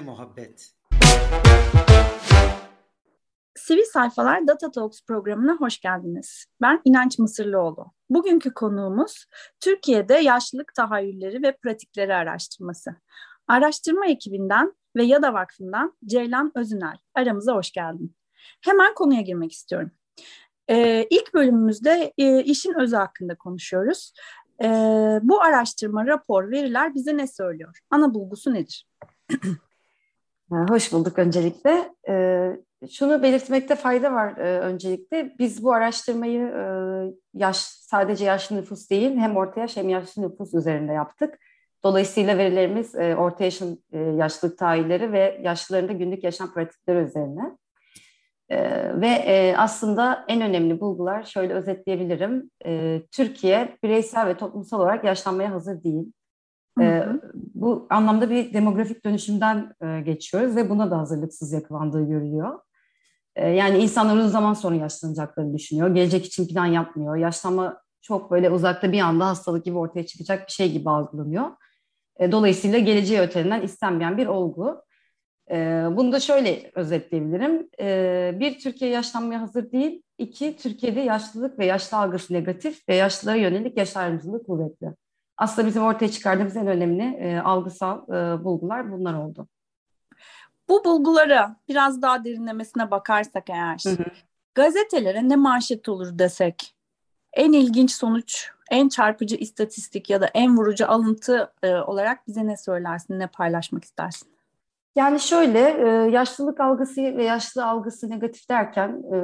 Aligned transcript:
Muhabbet. 0.00 0.70
Sivil 3.56 3.84
Sayfalar 3.92 4.46
Data 4.46 4.70
Talks 4.70 5.04
programına 5.06 5.56
hoş 5.56 5.80
geldiniz. 5.80 6.44
Ben 6.60 6.80
İnanç 6.84 7.18
Mısırlıoğlu. 7.18 7.86
Bugünkü 8.10 8.54
konuğumuz 8.54 9.26
Türkiye'de 9.60 10.14
yaşlılık 10.14 10.74
tahayyülleri 10.74 11.42
ve 11.42 11.56
pratikleri 11.56 12.14
araştırması. 12.14 12.90
Araştırma 13.48 14.06
ekibinden 14.06 14.72
ve 14.96 15.04
Yada 15.04 15.34
Vakfı'ndan 15.34 15.96
Ceylan 16.06 16.52
Özünel. 16.54 16.96
Aramıza 17.14 17.54
hoş 17.54 17.72
geldin. 17.72 18.16
Hemen 18.60 18.94
konuya 18.94 19.20
girmek 19.20 19.52
istiyorum. 19.52 19.90
Ee, 20.70 21.06
ilk 21.10 21.34
bölümümüzde 21.34 22.12
e, 22.18 22.42
işin 22.44 22.80
özü 22.80 22.96
hakkında 22.96 23.34
konuşuyoruz. 23.34 24.12
Ee, 24.62 25.18
bu 25.22 25.42
araştırma, 25.42 26.06
rapor, 26.06 26.50
veriler 26.50 26.94
bize 26.94 27.16
ne 27.16 27.26
söylüyor? 27.26 27.78
Ana 27.90 28.14
bulgusu 28.14 28.54
nedir? 28.54 28.86
Hoş 30.50 30.92
bulduk 30.92 31.18
öncelikle. 31.18 31.94
Ee, 32.08 32.56
şunu 32.90 33.22
belirtmekte 33.22 33.76
fayda 33.76 34.12
var 34.12 34.36
e, 34.36 34.60
öncelikle. 34.60 35.32
Biz 35.38 35.62
bu 35.64 35.72
araştırmayı 35.72 36.40
e, 36.40 36.64
yaş 37.34 37.56
sadece 37.56 38.24
yaşlı 38.24 38.56
nüfus 38.56 38.90
değil 38.90 39.16
hem 39.16 39.36
orta 39.36 39.60
yaş 39.60 39.76
hem 39.76 39.88
yaşlı 39.88 40.22
nüfus 40.22 40.54
üzerinde 40.54 40.92
yaptık. 40.92 41.38
Dolayısıyla 41.84 42.38
verilerimiz 42.38 42.94
e, 42.94 43.16
orta 43.16 43.44
yaşın 43.44 43.84
yaşlılık 44.16 44.58
tahayyülleri 44.58 45.12
ve 45.12 45.40
yaşlıların 45.42 45.88
da 45.88 45.92
günlük 45.92 46.24
yaşam 46.24 46.54
pratikleri 46.54 46.98
üzerine. 46.98 47.56
E, 48.48 48.60
ve 49.00 49.54
aslında 49.58 50.24
en 50.28 50.40
önemli 50.40 50.80
bulgular 50.80 51.22
şöyle 51.22 51.54
özetleyebilirim. 51.54 52.50
Türkiye 53.12 53.78
bireysel 53.82 54.26
ve 54.26 54.36
toplumsal 54.36 54.80
olarak 54.80 55.04
yaşlanmaya 55.04 55.52
hazır 55.52 55.82
değil. 55.84 56.12
E, 56.80 57.06
bu 57.54 57.86
anlamda 57.90 58.30
bir 58.30 58.52
demografik 58.52 59.04
dönüşümden 59.04 59.74
geçiyoruz 60.04 60.56
ve 60.56 60.70
buna 60.70 60.90
da 60.90 60.98
hazırlıksız 60.98 61.52
yakalandığı 61.52 62.06
görülüyor. 62.06 62.58
Yani 63.36 63.78
insanlar 63.78 64.16
uzun 64.16 64.28
zaman 64.28 64.54
sonra 64.54 64.74
yaşlanacaklarını 64.74 65.54
düşünüyor. 65.54 65.94
Gelecek 65.94 66.26
için 66.26 66.48
plan 66.48 66.66
yapmıyor. 66.66 67.16
Yaşlanma 67.16 67.82
çok 68.02 68.30
böyle 68.30 68.50
uzakta 68.50 68.92
bir 68.92 69.00
anda 69.00 69.26
hastalık 69.26 69.64
gibi 69.64 69.78
ortaya 69.78 70.06
çıkacak 70.06 70.46
bir 70.46 70.52
şey 70.52 70.72
gibi 70.72 70.90
algılanıyor. 70.90 71.46
Dolayısıyla 72.20 72.78
geleceği 72.78 73.20
ötelinden 73.20 73.62
istenmeyen 73.62 74.18
bir 74.18 74.26
olgu. 74.26 74.82
Bunu 75.96 76.12
da 76.12 76.20
şöyle 76.20 76.70
özetleyebilirim. 76.74 77.68
Bir, 78.40 78.58
Türkiye 78.58 78.90
yaşlanmaya 78.90 79.40
hazır 79.40 79.72
değil. 79.72 80.02
İki, 80.18 80.56
Türkiye'de 80.56 81.00
yaşlılık 81.00 81.58
ve 81.58 81.66
yaşlı 81.66 81.96
algısı 81.96 82.34
negatif 82.34 82.88
ve 82.88 82.94
yaşlılara 82.94 83.36
yönelik 83.36 83.76
yaş 83.76 83.96
ayrımcılığı 83.96 84.42
kuvvetli. 84.42 84.88
Aslında 85.40 85.68
bizim 85.68 85.82
ortaya 85.82 86.10
çıkardığımız 86.10 86.56
en 86.56 86.66
önemli 86.66 87.02
e, 87.02 87.38
algısal 87.38 88.02
e, 88.08 88.44
bulgular 88.44 88.92
bunlar 88.92 89.14
oldu. 89.14 89.48
Bu 90.68 90.84
bulgulara 90.84 91.56
biraz 91.68 92.02
daha 92.02 92.24
derinlemesine 92.24 92.90
bakarsak 92.90 93.50
eğer, 93.50 93.82
hı 93.86 93.90
hı. 93.90 94.04
gazetelere 94.54 95.28
ne 95.28 95.36
manşet 95.36 95.88
olur 95.88 96.18
desek, 96.18 96.74
en 97.32 97.52
ilginç 97.52 97.92
sonuç, 97.92 98.50
en 98.70 98.88
çarpıcı 98.88 99.36
istatistik 99.36 100.10
ya 100.10 100.20
da 100.20 100.26
en 100.34 100.56
vurucu 100.56 100.90
alıntı 100.90 101.52
e, 101.62 101.74
olarak 101.74 102.26
bize 102.26 102.46
ne 102.46 102.56
söylersin, 102.56 103.18
ne 103.18 103.26
paylaşmak 103.26 103.84
istersin? 103.84 104.28
Yani 104.96 105.20
şöyle, 105.20 105.58
e, 105.58 106.10
yaşlılık 106.10 106.60
algısı 106.60 107.00
ve 107.02 107.24
yaşlı 107.24 107.66
algısı 107.66 108.10
negatif 108.10 108.48
derken 108.50 108.88
e, 108.88 109.16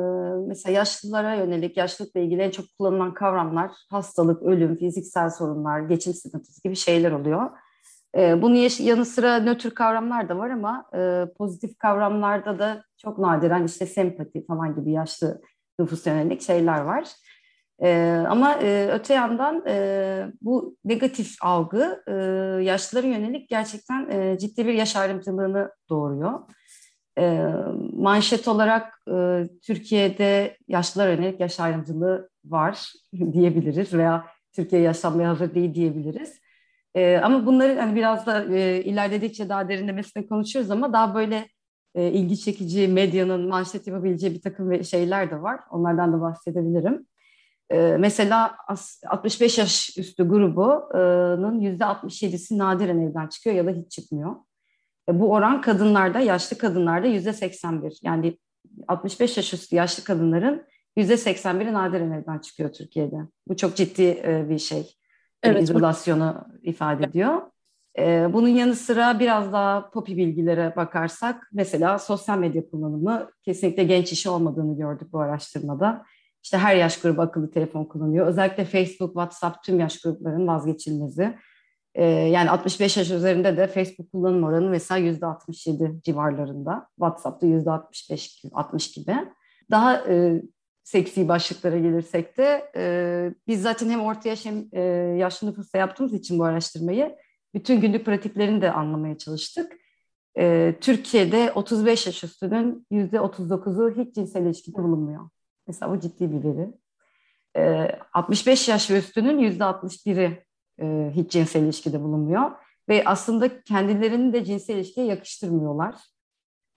mesela 0.48 0.72
yaşlılara 0.72 1.34
yönelik 1.34 1.76
yaşlılıkla 1.76 2.20
ilgili 2.20 2.42
en 2.42 2.50
çok 2.50 2.66
kullanılan 2.78 3.14
kavramlar 3.14 3.70
hastalık, 3.90 4.42
ölüm, 4.42 4.76
fiziksel 4.76 5.30
sorunlar, 5.30 5.80
geçim 5.80 6.14
sıkıntısı 6.14 6.62
gibi 6.62 6.76
şeyler 6.76 7.12
oluyor. 7.12 7.50
E, 8.16 8.42
bunun 8.42 8.68
yanı 8.80 9.04
sıra 9.04 9.38
nötr 9.38 9.70
kavramlar 9.70 10.28
da 10.28 10.38
var 10.38 10.50
ama 10.50 10.84
pozitif 11.38 11.78
kavramlarda 11.78 12.58
da 12.58 12.82
çok 12.96 13.18
nadiren 13.18 13.64
işte 13.64 13.86
sempati 13.86 14.46
falan 14.46 14.74
gibi 14.74 14.92
yaşlı 14.92 15.40
nüfus 15.78 16.06
yönelik 16.06 16.42
şeyler 16.42 16.80
var. 16.80 17.08
E, 17.82 18.24
ama 18.28 18.54
e, 18.54 18.88
öte 18.92 19.14
yandan 19.14 19.66
e, 19.66 20.26
bu 20.42 20.76
negatif 20.84 21.36
algı 21.40 22.02
e, 22.06 22.12
yaşlılara 22.64 23.06
yönelik 23.06 23.48
gerçekten 23.48 24.10
e, 24.10 24.38
ciddi 24.38 24.66
bir 24.66 24.74
yaş 24.74 24.96
ayrımcılığını 24.96 25.70
doğuruyor. 25.88 26.40
E, 27.18 27.42
manşet 27.92 28.48
olarak 28.48 29.02
e, 29.10 29.44
Türkiye'de 29.62 30.56
yaşlılara 30.68 31.12
yönelik 31.12 31.40
yaş 31.40 31.60
ayrımcılığı 31.60 32.30
var 32.44 32.92
diyebiliriz 33.32 33.94
veya 33.94 34.26
Türkiye 34.52 34.82
yaşlanmaya 34.82 35.28
hazır 35.28 35.54
değil 35.54 35.74
diyebiliriz. 35.74 36.40
E, 36.94 37.16
ama 37.16 37.46
bunları 37.46 37.80
hani 37.80 37.96
biraz 37.96 38.26
da 38.26 38.44
e, 38.54 38.84
ilerledikçe 38.84 39.48
daha 39.48 39.68
derinlemesine 39.68 40.26
konuşuyoruz 40.26 40.70
ama 40.70 40.92
daha 40.92 41.14
böyle 41.14 41.48
e, 41.94 42.10
ilgi 42.10 42.40
çekici 42.40 42.88
medyanın 42.88 43.48
manşet 43.48 43.86
yapabileceği 43.86 44.34
bir 44.34 44.40
takım 44.40 44.84
şeyler 44.84 45.30
de 45.30 45.42
var. 45.42 45.60
Onlardan 45.70 46.12
da 46.12 46.20
bahsedebilirim. 46.20 47.06
E, 47.70 47.96
mesela 47.98 48.56
65 49.06 49.58
yaş 49.58 49.98
üstü 49.98 50.28
grubunun 50.28 51.60
%67'si 51.60 52.58
nadiren 52.58 53.00
evden 53.00 53.26
çıkıyor 53.26 53.56
ya 53.56 53.66
da 53.66 53.70
hiç 53.70 53.90
çıkmıyor. 53.90 54.36
E, 55.08 55.20
bu 55.20 55.32
oran 55.32 55.60
kadınlarda, 55.60 56.20
yaşlı 56.20 56.58
kadınlarda 56.58 57.06
%81. 57.06 57.98
Yani 58.02 58.38
65 58.88 59.36
yaş 59.36 59.54
üstü 59.54 59.76
yaşlı 59.76 60.04
kadınların 60.04 60.66
%81'i 60.96 61.72
nadiren 61.72 62.10
evden 62.10 62.38
çıkıyor 62.38 62.72
Türkiye'de. 62.72 63.16
Bu 63.48 63.56
çok 63.56 63.76
ciddi 63.76 64.02
e, 64.02 64.46
bir 64.48 64.58
şey. 64.58 64.96
Evet, 65.42 65.62
izolasyonu 65.62 66.46
bu... 66.52 66.66
ifade 66.66 67.04
ediyor. 67.04 67.42
E, 67.98 68.32
bunun 68.32 68.48
yanı 68.48 68.74
sıra 68.74 69.20
biraz 69.20 69.52
daha 69.52 69.90
popi 69.90 70.16
bilgilere 70.16 70.76
bakarsak 70.76 71.48
mesela 71.52 71.98
sosyal 71.98 72.38
medya 72.38 72.70
kullanımı 72.70 73.30
kesinlikle 73.42 73.84
genç 73.84 74.12
işi 74.12 74.30
olmadığını 74.30 74.76
gördük 74.76 75.12
bu 75.12 75.20
araştırmada. 75.20 76.04
İşte 76.46 76.58
her 76.58 76.76
yaş 76.76 77.00
grubu 77.00 77.22
akıllı 77.22 77.50
telefon 77.50 77.84
kullanıyor. 77.84 78.26
Özellikle 78.26 78.64
Facebook, 78.64 79.12
WhatsApp 79.12 79.64
tüm 79.64 79.80
yaş 79.80 80.00
gruplarının 80.00 80.46
vazgeçilmezi. 80.46 81.38
Ee, 81.94 82.04
yani 82.04 82.50
65 82.50 82.96
yaş 82.96 83.10
üzerinde 83.10 83.56
de 83.56 83.66
Facebook 83.66 84.12
kullanım 84.12 84.44
oranı 84.44 84.70
mesela 84.70 85.00
%67 85.00 86.02
civarlarında. 86.02 86.88
WhatsApp'ta 86.96 87.46
%65, 87.46 88.50
60 88.52 88.92
gibi. 88.92 89.14
Daha 89.70 89.96
e, 90.08 90.42
seksi 90.84 91.28
başlıklara 91.28 91.78
gelirsek 91.78 92.38
de 92.38 92.70
e, 92.76 93.34
biz 93.48 93.62
zaten 93.62 93.90
hem 93.90 94.00
orta 94.00 94.28
yaş 94.28 94.46
hem 94.46 94.64
e, 94.72 94.80
yaşlı 95.18 95.50
nüfusta 95.50 95.78
yaptığımız 95.78 96.14
için 96.14 96.38
bu 96.38 96.44
araştırmayı 96.44 97.16
bütün 97.54 97.80
günlük 97.80 98.06
pratiklerini 98.06 98.62
de 98.62 98.72
anlamaya 98.72 99.18
çalıştık. 99.18 99.72
E, 100.38 100.74
Türkiye'de 100.80 101.52
35 101.52 102.06
yaş 102.06 102.24
üstünün 102.24 102.86
%39'u 102.92 104.04
hiç 104.04 104.14
cinsel 104.14 104.42
ilişkide 104.42 104.76
bulunmuyor. 104.82 105.28
Mesela 105.66 105.92
bu 105.92 106.00
ciddi 106.00 106.32
bir 106.32 106.44
veri. 106.44 106.72
E, 107.54 107.62
ee, 107.62 107.98
65 108.12 108.68
yaş 108.68 108.90
ve 108.90 108.98
üstünün 108.98 109.38
%61'i 109.38 110.44
e, 110.80 111.10
hiç 111.14 111.32
cinsel 111.32 111.62
ilişkide 111.62 112.02
bulunmuyor. 112.02 112.50
Ve 112.88 113.02
aslında 113.06 113.62
kendilerini 113.62 114.32
de 114.32 114.44
cinsel 114.44 114.76
ilişkiye 114.76 115.06
yakıştırmıyorlar. 115.06 115.94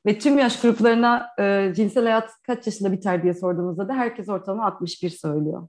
Ve 0.06 0.20
tüm 0.20 0.38
yaş 0.38 0.62
gruplarına 0.62 1.28
e, 1.40 1.74
cinsel 1.76 2.04
hayat 2.04 2.32
kaç 2.44 2.68
yaşında 2.68 2.92
biter 2.92 3.24
diye 3.24 3.34
sorduğumuzda 3.34 3.90
da 3.90 3.94
herkes 3.94 4.30
ortalama 4.30 4.66
61 4.66 5.10
söylüyor. 5.10 5.68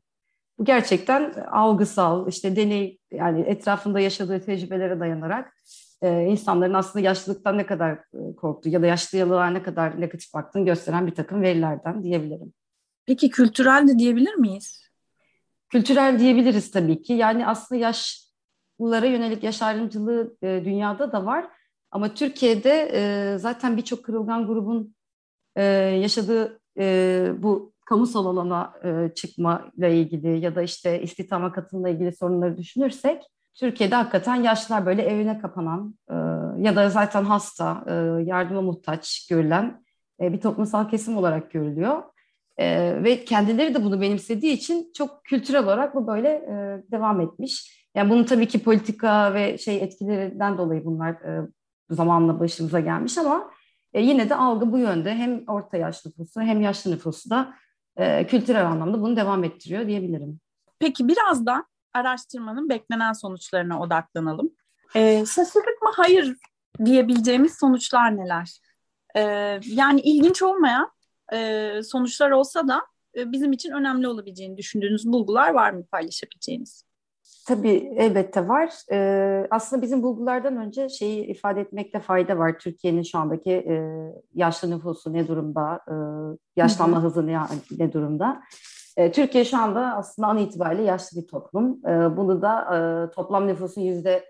Bu 0.58 0.64
gerçekten 0.64 1.32
algısal, 1.52 2.28
işte 2.28 2.56
deney, 2.56 2.98
yani 3.12 3.40
etrafında 3.40 4.00
yaşadığı 4.00 4.40
tecrübelere 4.40 5.00
dayanarak 5.00 5.52
e, 6.02 6.22
insanların 6.22 6.74
aslında 6.74 7.04
yaşlılıktan 7.04 7.58
ne 7.58 7.66
kadar 7.66 7.92
e, 7.92 8.36
korktuğu 8.36 8.68
ya 8.68 8.82
da 8.82 8.86
yaşlılığa 8.86 9.46
ne 9.46 9.62
kadar 9.62 10.00
negatif 10.00 10.34
baktığını 10.34 10.64
gösteren 10.64 11.06
bir 11.06 11.14
takım 11.14 11.42
verilerden 11.42 12.02
diyebilirim. 12.02 12.52
Peki 13.10 13.30
kültürel 13.30 13.88
de 13.88 13.98
diyebilir 13.98 14.34
miyiz? 14.34 14.90
Kültürel 15.68 16.18
diyebiliriz 16.18 16.70
tabii 16.70 17.02
ki. 17.02 17.12
Yani 17.12 17.46
aslında 17.46 17.80
yaşlılara 17.80 19.06
yönelik 19.06 19.42
yaş 19.42 19.62
ayrımcılığı 19.62 20.36
e, 20.42 20.62
dünyada 20.64 21.12
da 21.12 21.26
var. 21.26 21.48
Ama 21.90 22.14
Türkiye'de 22.14 22.90
e, 22.92 23.38
zaten 23.38 23.76
birçok 23.76 24.04
kırılgan 24.04 24.46
grubun 24.46 24.94
e, 25.56 25.62
yaşadığı 25.74 26.60
bu 27.42 27.72
kamusal 27.86 28.26
alana 28.26 28.74
çıkma 29.14 29.70
ile 29.76 30.00
ilgili 30.00 30.44
ya 30.44 30.54
da 30.54 30.62
işte 30.62 31.02
istihdama 31.02 31.52
katılımla 31.52 31.88
ilgili 31.88 32.16
sorunları 32.16 32.58
düşünürsek 32.58 33.22
Türkiye'de 33.54 33.94
hakikaten 33.94 34.34
yaşlılar 34.34 34.86
böyle 34.86 35.02
evine 35.02 35.38
kapanan 35.38 35.94
ya 36.58 36.76
da 36.76 36.90
zaten 36.90 37.24
hasta, 37.24 37.84
yardıma 38.24 38.62
muhtaç 38.62 39.26
görülen 39.30 39.84
bir 40.20 40.40
toplumsal 40.40 40.88
kesim 40.88 41.16
olarak 41.16 41.50
görülüyor. 41.50 42.02
E, 42.60 42.96
ve 43.04 43.24
kendileri 43.24 43.74
de 43.74 43.84
bunu 43.84 44.00
benimsediği 44.00 44.52
için 44.52 44.90
çok 44.94 45.24
kültürel 45.24 45.64
olarak 45.64 45.94
bu 45.94 46.06
böyle 46.06 46.28
e, 46.28 46.82
devam 46.92 47.20
etmiş. 47.20 47.86
Yani 47.94 48.10
bunun 48.10 48.24
tabii 48.24 48.48
ki 48.48 48.62
politika 48.62 49.34
ve 49.34 49.58
şey 49.58 49.82
etkilerinden 49.82 50.58
dolayı 50.58 50.84
bunlar 50.84 51.10
e, 51.10 51.48
zamanla 51.90 52.40
başımıza 52.40 52.80
gelmiş 52.80 53.18
ama 53.18 53.50
e, 53.92 54.02
yine 54.02 54.28
de 54.28 54.34
algı 54.34 54.72
bu 54.72 54.78
yönde. 54.78 55.14
Hem 55.14 55.44
orta 55.48 55.76
yaş 55.76 56.06
nüfusu 56.06 56.40
hem 56.40 56.60
yaşlı 56.60 56.90
nüfusu 56.90 57.30
da 57.30 57.54
e, 57.96 58.26
kültürel 58.26 58.66
anlamda 58.66 59.02
bunu 59.02 59.16
devam 59.16 59.44
ettiriyor 59.44 59.86
diyebilirim. 59.86 60.40
Peki 60.78 61.08
biraz 61.08 61.46
da 61.46 61.64
araştırmanın 61.94 62.68
beklenen 62.68 63.12
sonuçlarına 63.12 63.80
odaklanalım. 63.80 64.50
E, 64.94 65.26
şaşırdık 65.26 65.82
mı? 65.82 65.90
Hayır 65.96 66.36
diyebileceğimiz 66.84 67.58
sonuçlar 67.58 68.16
neler? 68.16 68.60
E, 69.16 69.20
yani 69.66 70.00
ilginç 70.00 70.42
olmayan 70.42 70.90
e, 71.32 71.82
sonuçlar 71.82 72.30
olsa 72.30 72.68
da 72.68 72.80
e, 73.16 73.32
bizim 73.32 73.52
için 73.52 73.70
önemli 73.70 74.08
olabileceğini 74.08 74.56
düşündüğünüz 74.56 75.06
bulgular 75.06 75.50
var 75.50 75.70
mı 75.70 75.84
paylaşabileceğiniz? 75.92 76.84
Tabii 77.46 77.92
elbette 77.96 78.48
var. 78.48 78.72
Ee, 78.92 79.46
aslında 79.50 79.82
bizim 79.82 80.02
bulgulardan 80.02 80.56
önce 80.56 80.88
şeyi 80.88 81.26
ifade 81.26 81.60
etmekte 81.60 82.00
fayda 82.00 82.38
var. 82.38 82.58
Türkiye'nin 82.58 83.02
şu 83.02 83.18
andaki 83.18 83.50
e, 83.50 83.74
yaşlı 84.34 84.70
nüfusu 84.70 85.12
ne 85.12 85.28
durumda, 85.28 85.80
e, 85.88 85.94
yaşlanma 86.56 86.96
hı 86.96 87.00
hı. 87.00 87.04
hızı 87.04 87.26
ne, 87.26 87.38
ne 87.78 87.92
durumda? 87.92 88.42
E, 88.96 89.12
Türkiye 89.12 89.44
şu 89.44 89.58
anda 89.58 89.96
aslında 89.96 90.28
an 90.28 90.38
itibariyle 90.38 90.82
yaşlı 90.82 91.22
bir 91.22 91.26
toplum. 91.26 91.86
E, 91.86 92.16
bunu 92.16 92.42
da 92.42 92.76
e, 92.76 93.10
toplam 93.14 93.46
nüfusun 93.46 93.80
yüzde 93.80 94.24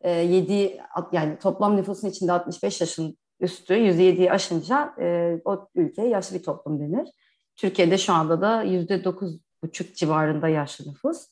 e, 0.00 0.10
yedi, 0.10 0.80
yani 1.12 1.38
toplam 1.38 1.76
nüfusun 1.76 2.08
içinde 2.08 2.32
65 2.32 2.80
yaşın 2.80 3.18
üstü 3.40 3.74
yüzde 3.74 4.02
yediyi 4.02 4.32
aşınca 4.32 4.94
e, 5.00 5.36
o 5.44 5.68
ülkeye 5.74 6.08
yaşlı 6.08 6.38
bir 6.38 6.42
toplum 6.42 6.80
denir. 6.80 7.08
Türkiye'de 7.56 7.98
şu 7.98 8.12
anda 8.12 8.40
da 8.40 8.62
yüzde 8.62 9.04
dokuz 9.04 9.38
buçuk 9.62 9.96
civarında 9.96 10.48
yaşlı 10.48 10.90
nüfus. 10.90 11.26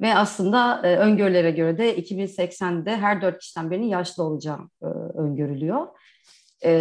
Ve 0.00 0.14
aslında 0.14 0.86
e, 0.88 0.96
öngörülere 0.96 1.50
göre 1.50 1.78
de 1.78 1.98
2080'de 1.98 2.96
her 2.96 3.22
dört 3.22 3.38
kişiden 3.38 3.70
birinin 3.70 3.86
yaşlı 3.86 4.22
olacağı 4.22 4.58
e, 4.82 4.86
öngörülüyor. 5.18 5.86
E, 6.64 6.72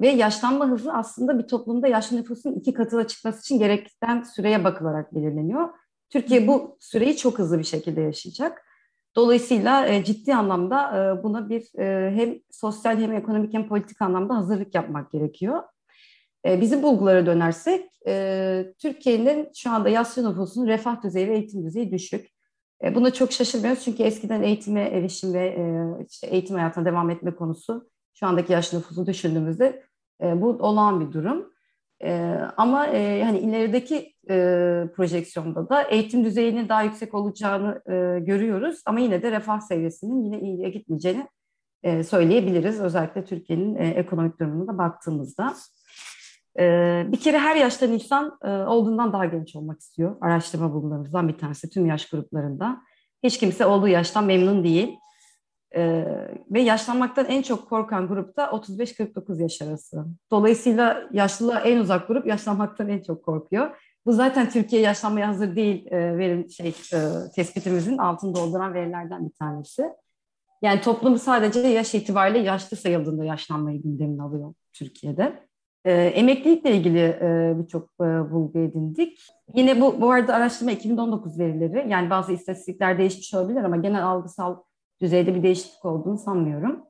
ve 0.00 0.08
yaşlanma 0.08 0.68
hızı 0.68 0.92
aslında 0.92 1.38
bir 1.38 1.48
toplumda 1.48 1.88
yaşlı 1.88 2.16
nüfusun 2.16 2.52
iki 2.52 2.74
katına 2.74 3.06
çıkması 3.06 3.40
için 3.40 3.58
gerekten 3.58 4.22
süreye 4.22 4.64
bakılarak 4.64 5.14
belirleniyor. 5.14 5.68
Türkiye 6.10 6.46
bu 6.46 6.76
süreyi 6.80 7.16
çok 7.16 7.38
hızlı 7.38 7.58
bir 7.58 7.64
şekilde 7.64 8.00
yaşayacak. 8.00 8.69
Dolayısıyla 9.16 9.86
e, 9.86 10.04
ciddi 10.04 10.34
anlamda 10.34 10.98
e, 10.98 11.22
buna 11.22 11.48
bir 11.48 11.78
e, 11.78 12.16
hem 12.16 12.38
sosyal 12.50 12.98
hem 12.98 13.12
ekonomik 13.12 13.54
hem 13.54 13.68
politik 13.68 14.02
anlamda 14.02 14.36
hazırlık 14.36 14.74
yapmak 14.74 15.12
gerekiyor. 15.12 15.62
Bizim 16.46 16.82
bulgulara 16.82 17.26
dönersek, 17.26 17.90
Türkiye'nin 18.78 19.48
şu 19.54 19.70
anda 19.70 19.88
yaşlı 19.88 20.30
nüfusunun 20.30 20.66
refah 20.66 21.02
düzeyi 21.02 21.28
ve 21.28 21.34
eğitim 21.34 21.66
düzeyi 21.66 21.92
düşük. 21.92 22.30
Buna 22.94 23.12
çok 23.12 23.32
şaşırmıyoruz 23.32 23.84
çünkü 23.84 24.02
eskiden 24.02 24.42
eğitime 24.42 24.82
erişim 24.82 25.34
ve 25.34 25.56
işte 26.10 26.26
eğitim 26.26 26.56
hayatına 26.56 26.84
devam 26.84 27.10
etme 27.10 27.34
konusu 27.34 27.90
şu 28.14 28.26
andaki 28.26 28.52
yaşlı 28.52 28.78
nüfusu 28.78 29.06
düşündüğümüzde 29.06 29.82
bu 30.22 30.48
olağan 30.48 31.00
bir 31.00 31.12
durum. 31.12 31.52
Ama 32.56 32.78
hani 33.24 33.38
ilerideki 33.38 34.14
e, 34.30 34.34
projeksiyonda 34.96 35.68
da 35.68 35.82
eğitim 35.82 36.24
düzeyinin 36.24 36.68
daha 36.68 36.82
yüksek 36.82 37.14
olacağını 37.14 37.82
e, 37.86 38.20
görüyoruz 38.20 38.82
ama 38.86 39.00
yine 39.00 39.22
de 39.22 39.30
refah 39.30 39.60
seviyesinin 39.60 40.24
yine 40.24 40.40
iyiye 40.40 40.68
gitmeyeceğini 40.68 41.26
e, 41.82 42.04
söyleyebiliriz. 42.04 42.80
Özellikle 42.80 43.24
Türkiye'nin 43.24 43.74
e, 43.74 43.88
ekonomik 43.88 44.40
durumuna 44.40 44.78
baktığımızda. 44.78 45.54
Ee, 46.58 47.06
bir 47.08 47.20
kere 47.20 47.38
her 47.38 47.56
yaştan 47.56 47.92
insan 47.92 48.38
e, 48.44 48.48
olduğundan 48.48 49.12
daha 49.12 49.24
genç 49.24 49.56
olmak 49.56 49.80
istiyor. 49.80 50.16
Araştırma 50.20 50.72
bulgularımızdan 50.72 51.28
bir 51.28 51.38
tanesi 51.38 51.70
tüm 51.70 51.86
yaş 51.86 52.08
gruplarında. 52.08 52.80
Hiç 53.22 53.38
kimse 53.38 53.66
olduğu 53.66 53.88
yaştan 53.88 54.24
memnun 54.24 54.64
değil. 54.64 54.96
Ee, 55.76 56.04
ve 56.50 56.60
yaşlanmaktan 56.60 57.26
en 57.26 57.42
çok 57.42 57.68
korkan 57.68 58.08
grupta 58.08 58.44
35-49 58.44 59.42
yaş 59.42 59.62
arası. 59.62 60.04
Dolayısıyla 60.30 61.08
yaşlılığa 61.12 61.60
en 61.60 61.78
uzak 61.78 62.08
grup 62.08 62.26
yaşlanmaktan 62.26 62.88
en 62.88 63.02
çok 63.02 63.24
korkuyor. 63.24 63.70
Bu 64.10 64.14
zaten 64.14 64.50
Türkiye 64.50 64.82
yaşlanmaya 64.82 65.28
hazır 65.28 65.56
değil 65.56 65.86
e, 65.86 66.18
verim 66.18 66.50
şey 66.50 66.68
e, 66.68 66.98
tespitimizin 67.34 67.98
altını 67.98 68.34
dolduran 68.34 68.74
verilerden 68.74 69.26
bir 69.26 69.32
tanesi. 69.32 69.90
Yani 70.62 70.80
toplum 70.80 71.18
sadece 71.18 71.60
yaş 71.60 71.94
itibariyle 71.94 72.38
yaşlı 72.38 72.76
sayıldığında 72.76 73.24
yaşlanmayı 73.24 73.82
gündemine 73.82 74.22
alıyor 74.22 74.54
Türkiye'de. 74.72 75.46
E, 75.84 75.92
emeklilikle 75.92 76.76
ilgili 76.76 76.98
e, 76.98 77.54
birçok 77.58 77.90
e, 78.00 78.04
bulgu 78.04 78.58
edindik. 78.58 79.18
Yine 79.54 79.80
bu, 79.80 80.00
bu 80.00 80.10
arada 80.10 80.34
araştırma 80.34 80.72
2019 80.72 81.38
verileri. 81.38 81.90
Yani 81.90 82.10
bazı 82.10 82.32
istatistikler 82.32 82.98
değişmiş 82.98 83.34
olabilir 83.34 83.64
ama 83.64 83.76
genel 83.76 84.06
algısal 84.06 84.56
düzeyde 85.00 85.34
bir 85.34 85.42
değişiklik 85.42 85.84
olduğunu 85.84 86.18
sanmıyorum. 86.18 86.82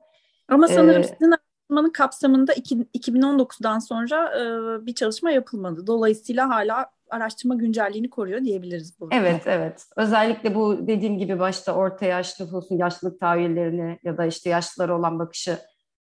Ama 0.47 0.67
sanırım 0.67 1.01
ee, 1.01 1.03
sizin 1.03 1.31
araştırmanın 1.71 1.91
kapsamında 1.91 2.53
iki, 2.53 2.75
2019'dan 2.75 3.79
sonra 3.79 4.39
e, 4.39 4.85
bir 4.85 4.95
çalışma 4.95 5.31
yapılmadı. 5.31 5.87
Dolayısıyla 5.87 6.49
hala 6.49 6.91
araştırma 7.11 7.55
güncelliğini 7.55 8.09
koruyor 8.09 8.43
diyebiliriz 8.43 8.99
burada. 8.99 9.15
Evet, 9.15 9.41
evet. 9.45 9.85
Özellikle 9.95 10.55
bu 10.55 10.87
dediğim 10.87 11.17
gibi 11.17 11.39
başta 11.39 11.75
orta 11.75 12.05
yaşlı 12.05 12.45
nüfusun 12.45 12.77
yaşlılık 12.77 13.19
tahayyüllerini 13.19 13.99
ya 14.03 14.17
da 14.17 14.25
işte 14.25 14.49
yaşlılara 14.49 14.97
olan 14.99 15.19
bakışı 15.19 15.57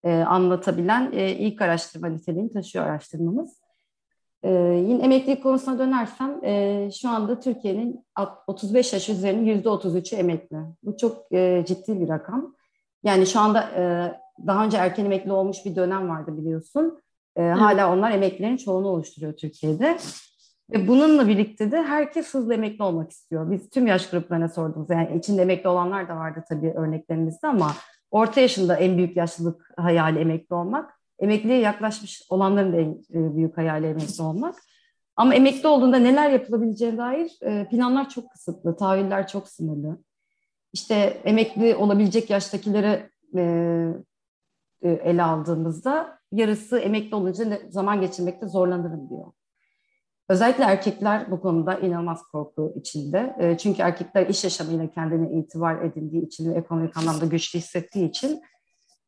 e, 0.05 0.13
anlatabilen 0.13 1.13
e, 1.13 1.31
ilk 1.31 1.63
araştırma 1.63 2.09
niteliğini 2.09 2.53
taşıyor 2.53 2.87
araştırmamız. 2.87 3.61
E, 4.43 4.51
yine 4.89 5.05
emeklilik 5.05 5.43
konusuna 5.43 5.79
dönersem 5.79 6.45
e, 6.45 6.91
şu 7.01 7.09
anda 7.09 7.41
Türkiye'nin 7.41 8.05
35 8.47 8.93
yaş 8.93 9.09
üzerinin 9.09 9.63
%33'ü 9.63 10.17
emekli. 10.17 10.57
Bu 10.83 10.97
çok 10.97 11.33
e, 11.33 11.65
ciddi 11.67 12.01
bir 12.01 12.09
rakam. 12.09 12.55
Yani 13.05 13.27
şu 13.27 13.41
anda 13.41 13.63
e, 13.63 13.83
daha 14.47 14.65
önce 14.65 14.77
erken 14.77 15.05
emekli 15.05 15.33
olmuş 15.33 15.65
bir 15.65 15.77
dönem 15.77 16.09
vardı 16.09 16.37
biliyorsun. 16.39 17.03
E, 17.37 17.43
hala 17.43 17.93
onlar 17.93 18.11
emeklilerin 18.11 18.57
çoğunu 18.57 18.89
oluşturuyor 18.89 19.33
Türkiye'de. 19.33 19.99
Ve 20.73 20.89
bununla 20.89 21.29
birlikte 21.29 21.73
de 21.73 21.83
herkes 21.83 22.35
hızlı 22.35 22.55
emekli 22.55 22.85
olmak 22.85 23.11
istiyor. 23.11 23.51
Biz 23.51 23.71
tüm 23.71 23.87
yaş 23.87 24.11
gruplarına 24.11 24.49
sorduğumuz, 24.49 24.91
yani 24.91 25.19
içinde 25.19 25.43
emekli 25.43 25.69
olanlar 25.69 26.09
da 26.09 26.17
vardı 26.17 26.45
tabii 26.49 26.73
örneklerimizde 26.77 27.47
ama 27.47 27.73
Orta 28.11 28.41
yaşında 28.41 28.77
en 28.77 28.97
büyük 28.97 29.17
yaşlılık 29.17 29.73
hayali 29.77 30.19
emekli 30.19 30.55
olmak. 30.55 31.01
Emekliliğe 31.19 31.59
yaklaşmış 31.59 32.23
olanların 32.31 32.73
da 32.73 32.77
en 32.77 32.91
e, 32.91 33.37
büyük 33.37 33.57
hayali 33.57 33.87
emekli 33.87 34.23
olmak. 34.23 34.55
Ama 35.17 35.35
emekli 35.35 35.69
olduğunda 35.69 35.97
neler 35.97 36.31
yapılabileceğine 36.31 36.99
dair 36.99 37.39
e, 37.43 37.69
planlar 37.69 38.09
çok 38.09 38.31
kısıtlı, 38.31 38.77
tahayyüller 38.77 39.29
çok 39.29 39.49
sınırlı. 39.49 39.99
İşte 40.73 40.95
emekli 41.25 41.75
olabilecek 41.75 42.31
yaştakileri 42.31 43.11
e, 43.37 43.93
ele 44.83 45.23
aldığımızda 45.23 46.19
yarısı 46.33 46.79
emekli 46.79 47.15
olunca 47.15 47.59
zaman 47.69 48.01
geçirmekte 48.01 48.49
zorlanırım 48.49 49.11
diyor. 49.11 49.33
Özellikle 50.29 50.65
erkekler 50.65 51.31
bu 51.31 51.41
konuda 51.41 51.79
inanılmaz 51.79 52.23
korku 52.23 52.73
içinde. 52.77 53.37
E, 53.39 53.59
çünkü 53.59 53.83
erkekler 53.83 54.27
iş 54.27 54.45
yaşamıyla 54.45 54.91
kendine 54.91 55.39
itibar 55.39 55.83
edindiği 55.83 56.27
için 56.27 56.55
ve 56.55 56.59
ekonomik 56.59 56.97
anlamda 56.97 57.27
güçlü 57.27 57.59
hissettiği 57.59 58.09
için 58.09 58.43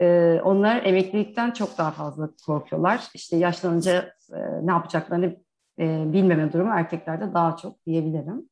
e, 0.01 0.41
onlar 0.45 0.85
emeklilikten 0.85 1.51
çok 1.51 1.79
daha 1.79 1.91
fazla 1.91 2.31
korkuyorlar. 2.47 3.05
İşte 3.15 3.37
yaşlanınca 3.37 4.13
e, 4.33 4.39
ne 4.63 4.71
yapacaklarını 4.71 5.37
bilmeme 6.13 6.53
durumu 6.53 6.73
erkeklerde 6.73 7.35
daha 7.35 7.57
çok 7.57 7.87
diyebilirim. 7.87 8.49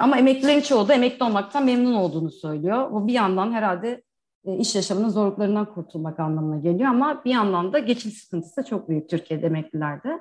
Ama 0.00 0.18
emeklilerin 0.18 0.60
çoğu 0.60 0.88
da 0.88 0.94
emekli 0.94 1.24
olmaktan 1.24 1.64
memnun 1.64 1.94
olduğunu 1.94 2.30
söylüyor. 2.30 2.92
Bu 2.92 3.06
bir 3.06 3.12
yandan 3.12 3.52
herhalde 3.52 4.02
iş 4.44 4.74
yaşamının 4.74 5.08
zorluklarından 5.08 5.74
kurtulmak 5.74 6.20
anlamına 6.20 6.58
geliyor 6.58 6.90
ama 6.90 7.24
bir 7.24 7.30
yandan 7.30 7.72
da 7.72 7.78
geçim 7.78 8.10
sıkıntısı 8.12 8.64
çok 8.64 8.88
büyük 8.88 9.10
Türkiye'de 9.10 9.46
emeklilerde. 9.46 10.20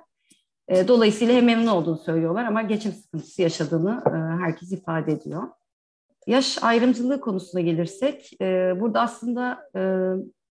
E, 0.68 0.88
dolayısıyla 0.88 1.34
hem 1.34 1.46
memnun 1.46 1.68
olduğunu 1.68 1.98
söylüyorlar 1.98 2.46
ama 2.46 2.62
geçim 2.62 2.92
sıkıntısı 2.92 3.42
yaşadığını 3.42 4.04
e, 4.08 4.44
herkes 4.44 4.72
ifade 4.72 5.12
ediyor. 5.12 5.44
Yaş 6.28 6.64
ayrımcılığı 6.64 7.22
konusuna 7.22 7.62
gelirsek, 7.62 8.42
e, 8.42 8.74
burada 8.80 9.02
aslında 9.02 9.70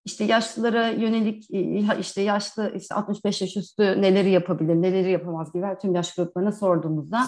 işte 0.05 0.25
yaşlılara 0.25 0.89
yönelik 0.89 1.51
işte 2.01 2.23
yaşlı 2.23 2.73
işte 2.77 2.95
65 2.95 3.43
yaş 3.43 3.57
üstü 3.57 3.83
neleri 3.83 4.31
yapabilir, 4.31 4.75
neleri 4.75 5.11
yapamaz 5.11 5.53
gibi 5.53 5.67
tüm 5.83 5.95
yaş 5.95 6.15
gruplarına 6.15 6.53
sorduğumuzda 6.53 7.27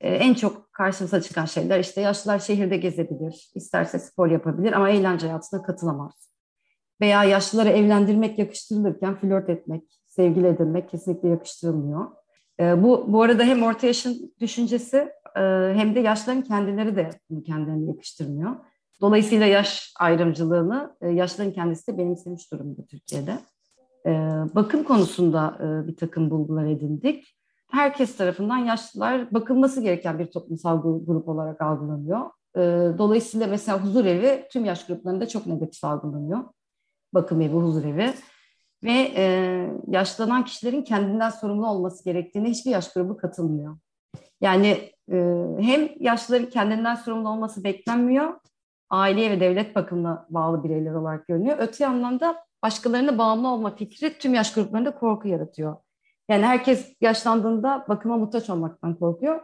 en 0.00 0.34
çok 0.34 0.72
karşımıza 0.72 1.20
çıkan 1.20 1.44
şeyler 1.44 1.80
işte 1.80 2.00
yaşlılar 2.00 2.38
şehirde 2.38 2.76
gezebilir, 2.76 3.50
isterse 3.54 3.98
spor 3.98 4.30
yapabilir 4.30 4.72
ama 4.72 4.90
eğlence 4.90 5.26
hayatına 5.26 5.62
katılamaz. 5.62 6.30
Veya 7.00 7.24
yaşlıları 7.24 7.68
evlendirmek 7.68 8.38
yakıştırılırken 8.38 9.16
flört 9.16 9.48
etmek, 9.48 9.82
sevgili 10.16 10.46
edinmek 10.46 10.90
kesinlikle 10.90 11.28
yakıştırılmıyor. 11.28 12.06
E, 12.60 12.82
bu 12.82 13.04
bu 13.12 13.22
arada 13.22 13.42
hem 13.42 13.62
orta 13.62 13.86
yaşın 13.86 14.34
düşüncesi 14.40 14.96
e, 15.36 15.40
hem 15.74 15.94
de 15.94 16.00
yaşların 16.00 16.42
kendileri 16.42 16.96
de 16.96 17.10
bunu 17.30 17.42
kendilerine 17.42 17.86
yakıştırmıyor. 17.86 18.56
Dolayısıyla 19.00 19.46
yaş 19.46 19.92
ayrımcılığını 20.00 20.96
e, 21.00 21.08
yaşların 21.08 21.52
kendisi 21.52 21.92
de 21.92 21.98
benimsemiş 21.98 22.52
durumda 22.52 22.84
Türkiye'de. 22.84 23.38
E, 24.06 24.10
bakım 24.54 24.84
konusunda 24.84 25.58
e, 25.60 25.88
bir 25.88 25.96
takım 25.96 26.30
bulgular 26.30 26.66
edindik. 26.66 27.36
Herkes 27.70 28.16
tarafından 28.16 28.58
yaşlılar 28.58 29.34
bakılması 29.34 29.80
gereken 29.80 30.18
bir 30.18 30.26
toplumsal 30.26 30.82
grup 30.82 31.28
olarak 31.28 31.60
algılanıyor. 31.60 32.20
E, 32.56 32.60
dolayısıyla 32.98 33.46
mesela 33.46 33.84
huzur 33.84 34.04
evi 34.04 34.44
tüm 34.52 34.64
yaş 34.64 34.86
gruplarında 34.86 35.28
çok 35.28 35.46
negatif 35.46 35.84
algılanıyor. 35.84 36.44
Bakım 37.14 37.40
evi, 37.40 37.54
huzur 37.54 37.84
evi 37.84 38.14
ve 38.84 39.12
e, 39.16 39.24
yaşlanan 39.88 40.44
kişilerin 40.44 40.82
kendinden 40.82 41.30
sorumlu 41.30 41.66
olması 41.66 42.04
gerektiğine 42.04 42.48
hiçbir 42.48 42.70
yaş 42.70 42.92
grubu 42.92 43.16
katılmıyor. 43.16 43.76
Yani 44.40 44.90
e, 45.12 45.16
hem 45.60 45.88
yaşlıların 46.00 46.50
kendinden 46.50 46.94
sorumlu 46.94 47.28
olması 47.28 47.64
beklenmiyor 47.64 48.34
aileye 48.90 49.30
ve 49.30 49.40
devlet 49.40 49.74
bakımına 49.74 50.26
bağlı 50.30 50.64
bireyler 50.64 50.94
olarak 50.94 51.26
görünüyor. 51.26 51.56
Öte 51.60 51.84
yandan 51.84 52.20
da 52.20 52.44
başkalarına 52.62 53.18
bağımlı 53.18 53.48
olma 53.48 53.76
fikri 53.76 54.18
tüm 54.18 54.34
yaş 54.34 54.54
gruplarında 54.54 54.94
korku 54.94 55.28
yaratıyor. 55.28 55.76
Yani 56.28 56.46
herkes 56.46 56.94
yaşlandığında 57.00 57.84
bakıma 57.88 58.16
muhtaç 58.16 58.50
olmaktan 58.50 58.94
korkuyor. 58.94 59.40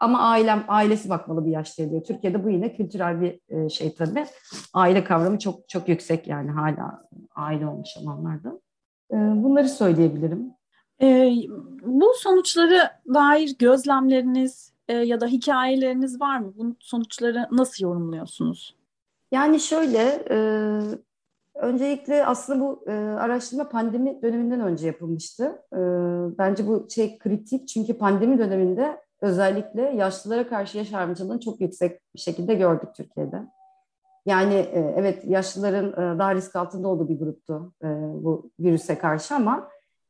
Ama 0.00 0.20
ailem, 0.20 0.64
ailesi 0.68 1.10
bakmalı 1.10 1.46
bir 1.46 1.50
yaşta 1.50 1.90
diyor. 1.90 2.04
Türkiye'de 2.04 2.44
bu 2.44 2.50
yine 2.50 2.76
kültürel 2.76 3.20
bir 3.20 3.40
e, 3.48 3.68
şey 3.68 3.94
tabii. 3.94 4.26
Aile 4.74 5.04
kavramı 5.04 5.38
çok 5.38 5.68
çok 5.68 5.88
yüksek 5.88 6.28
yani 6.28 6.50
hala 6.50 7.08
aile 7.34 7.66
olmuş 7.66 7.88
olanlarda. 8.02 8.60
E, 9.12 9.16
bunları 9.16 9.68
söyleyebilirim. 9.68 10.54
E, 11.02 11.32
bu 11.82 12.12
sonuçlara 12.16 13.00
dair 13.14 13.56
gözlemleriniz 13.58 14.72
e, 14.88 14.94
ya 14.94 15.20
da 15.20 15.26
hikayeleriniz 15.26 16.20
var 16.20 16.38
mı? 16.38 16.52
Bu 16.56 16.76
sonuçları 16.80 17.48
nasıl 17.50 17.84
yorumluyorsunuz? 17.84 18.76
Yani 19.32 19.60
şöyle, 19.60 20.24
e, 20.30 20.36
öncelikle 21.54 22.26
aslında 22.26 22.60
bu 22.60 22.84
e, 22.86 22.92
araştırma 22.92 23.68
pandemi 23.68 24.22
döneminden 24.22 24.60
önce 24.60 24.86
yapılmıştı. 24.86 25.44
E, 25.72 25.78
bence 26.38 26.66
bu 26.66 26.86
şey 26.90 27.18
kritik 27.18 27.68
çünkü 27.68 27.98
pandemi 27.98 28.38
döneminde 28.38 29.00
özellikle 29.20 29.82
yaşlılara 29.82 30.48
karşı 30.48 30.78
yaş 30.78 30.92
ayrımcılığını 30.92 31.40
çok 31.40 31.60
yüksek 31.60 32.00
bir 32.14 32.20
şekilde 32.20 32.54
gördük 32.54 32.88
Türkiye'de. 32.96 33.42
Yani 34.26 34.54
e, 34.54 34.94
evet 34.96 35.24
yaşlıların 35.24 35.92
e, 35.92 36.18
daha 36.18 36.34
risk 36.34 36.56
altında 36.56 36.88
olduğu 36.88 37.08
bir 37.08 37.18
gruptu 37.18 37.72
e, 37.82 37.86
bu 38.24 38.50
virüse 38.60 38.98
karşı 38.98 39.34
ama 39.34 39.68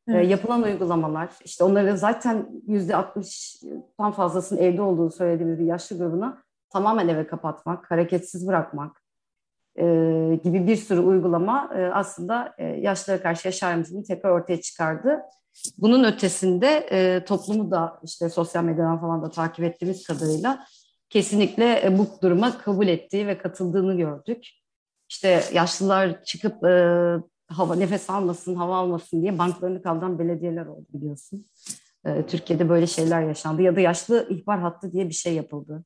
evet. 0.09 0.31
yapılan 0.31 0.63
uygulamalar, 0.63 1.31
işte 1.45 1.65
onların 1.65 1.97
zaten 1.97 2.47
yüzde 2.67 2.93
60'tan 2.93 4.13
fazlasının 4.13 4.61
evde 4.61 4.83
olduğunu 4.83 5.11
söylediğimiz 5.11 5.59
bir 5.59 5.65
yaşlı 5.65 5.99
grubunu 5.99 6.37
tamamen 6.71 7.09
eve 7.09 7.27
kapatmak, 7.27 7.91
hareketsiz 7.91 8.49
bırakmak 8.49 9.03
gibi 10.45 10.67
bir 10.67 10.77
sürü 10.77 11.01
uygulama 11.01 11.71
aslında 11.93 12.55
yaşlılara 12.59 13.23
karşı 13.23 13.49
yaş 13.49 13.63
ayrımcılığını 13.63 14.05
tekrar 14.05 14.31
ortaya 14.31 14.61
çıkardı. 14.61 15.21
Bunun 15.79 16.05
ötesinde 16.05 17.25
toplumu 17.25 17.71
da 17.71 18.01
işte 18.05 18.29
sosyal 18.29 18.65
medyadan 18.65 19.01
falan 19.01 19.23
da 19.23 19.31
takip 19.31 19.65
ettiğimiz 19.65 20.07
kadarıyla 20.07 20.65
kesinlikle 21.13 21.85
e, 21.85 21.99
bu 21.99 22.07
duruma 22.23 22.59
kabul 22.59 22.89
ettiği 22.89 23.27
ve 23.27 23.39
katıldığını 23.39 23.97
gördük. 23.97 24.49
İşte 25.09 25.43
yaşlılar 25.53 26.25
çıkıp 26.25 26.65
e, 26.65 27.17
hava 27.49 27.75
nefes 27.75 28.11
almasın, 28.11 28.55
hava 28.55 28.77
almasın 28.77 29.23
diye 29.23 29.39
banklarını 29.39 29.83
kaldıran 29.83 30.19
belediyeler 30.19 30.67
oldu 30.67 30.87
biliyorsun. 30.93 31.47
E, 32.05 32.27
Türkiye'de 32.27 32.69
böyle 32.69 32.87
şeyler 32.87 33.23
yaşandı 33.23 33.63
ya 33.63 33.77
da 33.77 33.81
yaşlı 33.81 34.29
ihbar 34.31 34.61
hattı 34.61 34.93
diye 34.93 35.09
bir 35.09 35.15
şey 35.15 35.35
yapıldı. 35.35 35.85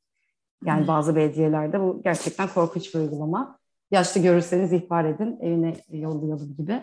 Yani 0.65 0.89
bazı 0.89 1.17
belediyelerde 1.17 1.81
bu 1.81 2.03
gerçekten 2.05 2.49
korkunç 2.49 2.95
bir 2.95 3.01
uygulama. 3.01 3.59
Yaşlı 3.91 4.21
görürseniz 4.21 4.73
ihbar 4.73 5.05
edin, 5.05 5.39
evine 5.41 5.77
yollayalım 5.91 6.57
gibi. 6.57 6.83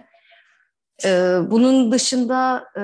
Ee, 1.05 1.39
bunun 1.51 1.91
dışında 1.91 2.67
e, 2.77 2.83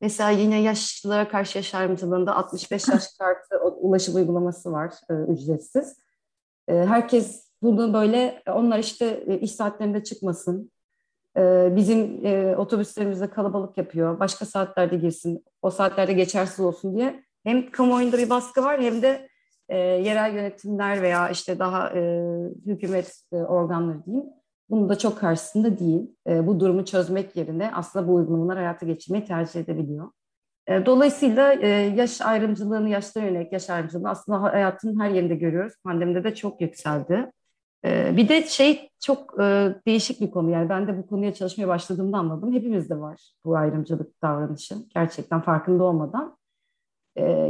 mesela 0.00 0.30
yine 0.30 0.62
yaşlılara 0.62 1.28
karşı 1.28 1.58
yaş 1.58 1.74
ayrımcılığında 1.74 2.36
65 2.36 2.88
yaş 2.88 3.04
kartı 3.18 3.58
ulaşım 3.64 4.14
uygulaması 4.14 4.72
var 4.72 4.94
e, 5.10 5.14
ücretsiz. 5.14 5.96
E, 6.68 6.74
herkes 6.74 7.46
bunu 7.62 7.92
böyle 7.92 8.42
onlar 8.48 8.78
işte 8.78 9.24
e, 9.26 9.38
iş 9.38 9.52
saatlerinde 9.52 10.04
çıkmasın. 10.04 10.70
E, 11.36 11.72
bizim 11.76 12.26
e, 12.26 12.56
otobüslerimizde 12.56 13.30
kalabalık 13.30 13.78
yapıyor. 13.78 14.20
Başka 14.20 14.46
saatlerde 14.46 14.96
girsin. 14.96 15.44
O 15.62 15.70
saatlerde 15.70 16.12
geçersiz 16.12 16.60
olsun 16.60 16.96
diye. 16.96 17.24
Hem 17.44 17.70
kamuoyunda 17.70 18.18
bir 18.18 18.30
baskı 18.30 18.62
var 18.62 18.80
hem 18.80 19.02
de 19.02 19.28
e, 19.68 19.78
yerel 19.78 20.34
yönetimler 20.34 21.02
veya 21.02 21.30
işte 21.30 21.58
daha 21.58 21.90
e, 21.90 22.22
hükümet 22.66 23.22
e, 23.32 23.36
organları 23.36 24.04
diyeyim 24.06 24.26
bunun 24.70 24.88
da 24.88 24.98
çok 24.98 25.18
karşısında 25.18 25.78
değil. 25.78 26.14
E, 26.26 26.46
bu 26.46 26.60
durumu 26.60 26.84
çözmek 26.84 27.36
yerine 27.36 27.70
aslında 27.74 28.08
bu 28.08 28.14
uygulamalar 28.14 28.56
hayata 28.56 28.86
geçirmeyi 28.86 29.24
tercih 29.24 29.60
edebiliyor. 29.60 30.10
E, 30.66 30.86
dolayısıyla 30.86 31.52
e, 31.52 31.68
yaş 31.68 32.20
ayrımcılığını, 32.20 32.88
yaşlara 32.88 33.24
yönelik 33.24 33.52
yaş 33.52 33.70
ayrımcılığını 33.70 34.10
aslında 34.10 34.42
hayatın 34.42 35.00
her 35.00 35.10
yerinde 35.10 35.34
görüyoruz. 35.34 35.72
Pandemide 35.84 36.24
de 36.24 36.34
çok 36.34 36.60
yükseldi. 36.60 37.30
E, 37.84 38.16
bir 38.16 38.28
de 38.28 38.42
şey 38.42 38.90
çok 39.00 39.40
e, 39.40 39.74
değişik 39.86 40.20
bir 40.20 40.30
konu. 40.30 40.50
Yani 40.50 40.68
ben 40.68 40.88
de 40.88 40.98
bu 40.98 41.06
konuya 41.06 41.34
çalışmaya 41.34 41.68
başladığımda 41.68 42.18
anladım. 42.18 42.52
Hepimizde 42.52 43.00
var 43.00 43.32
bu 43.44 43.56
ayrımcılık 43.56 44.22
davranışı. 44.22 44.74
Gerçekten 44.94 45.40
farkında 45.40 45.84
olmadan. 45.84 46.36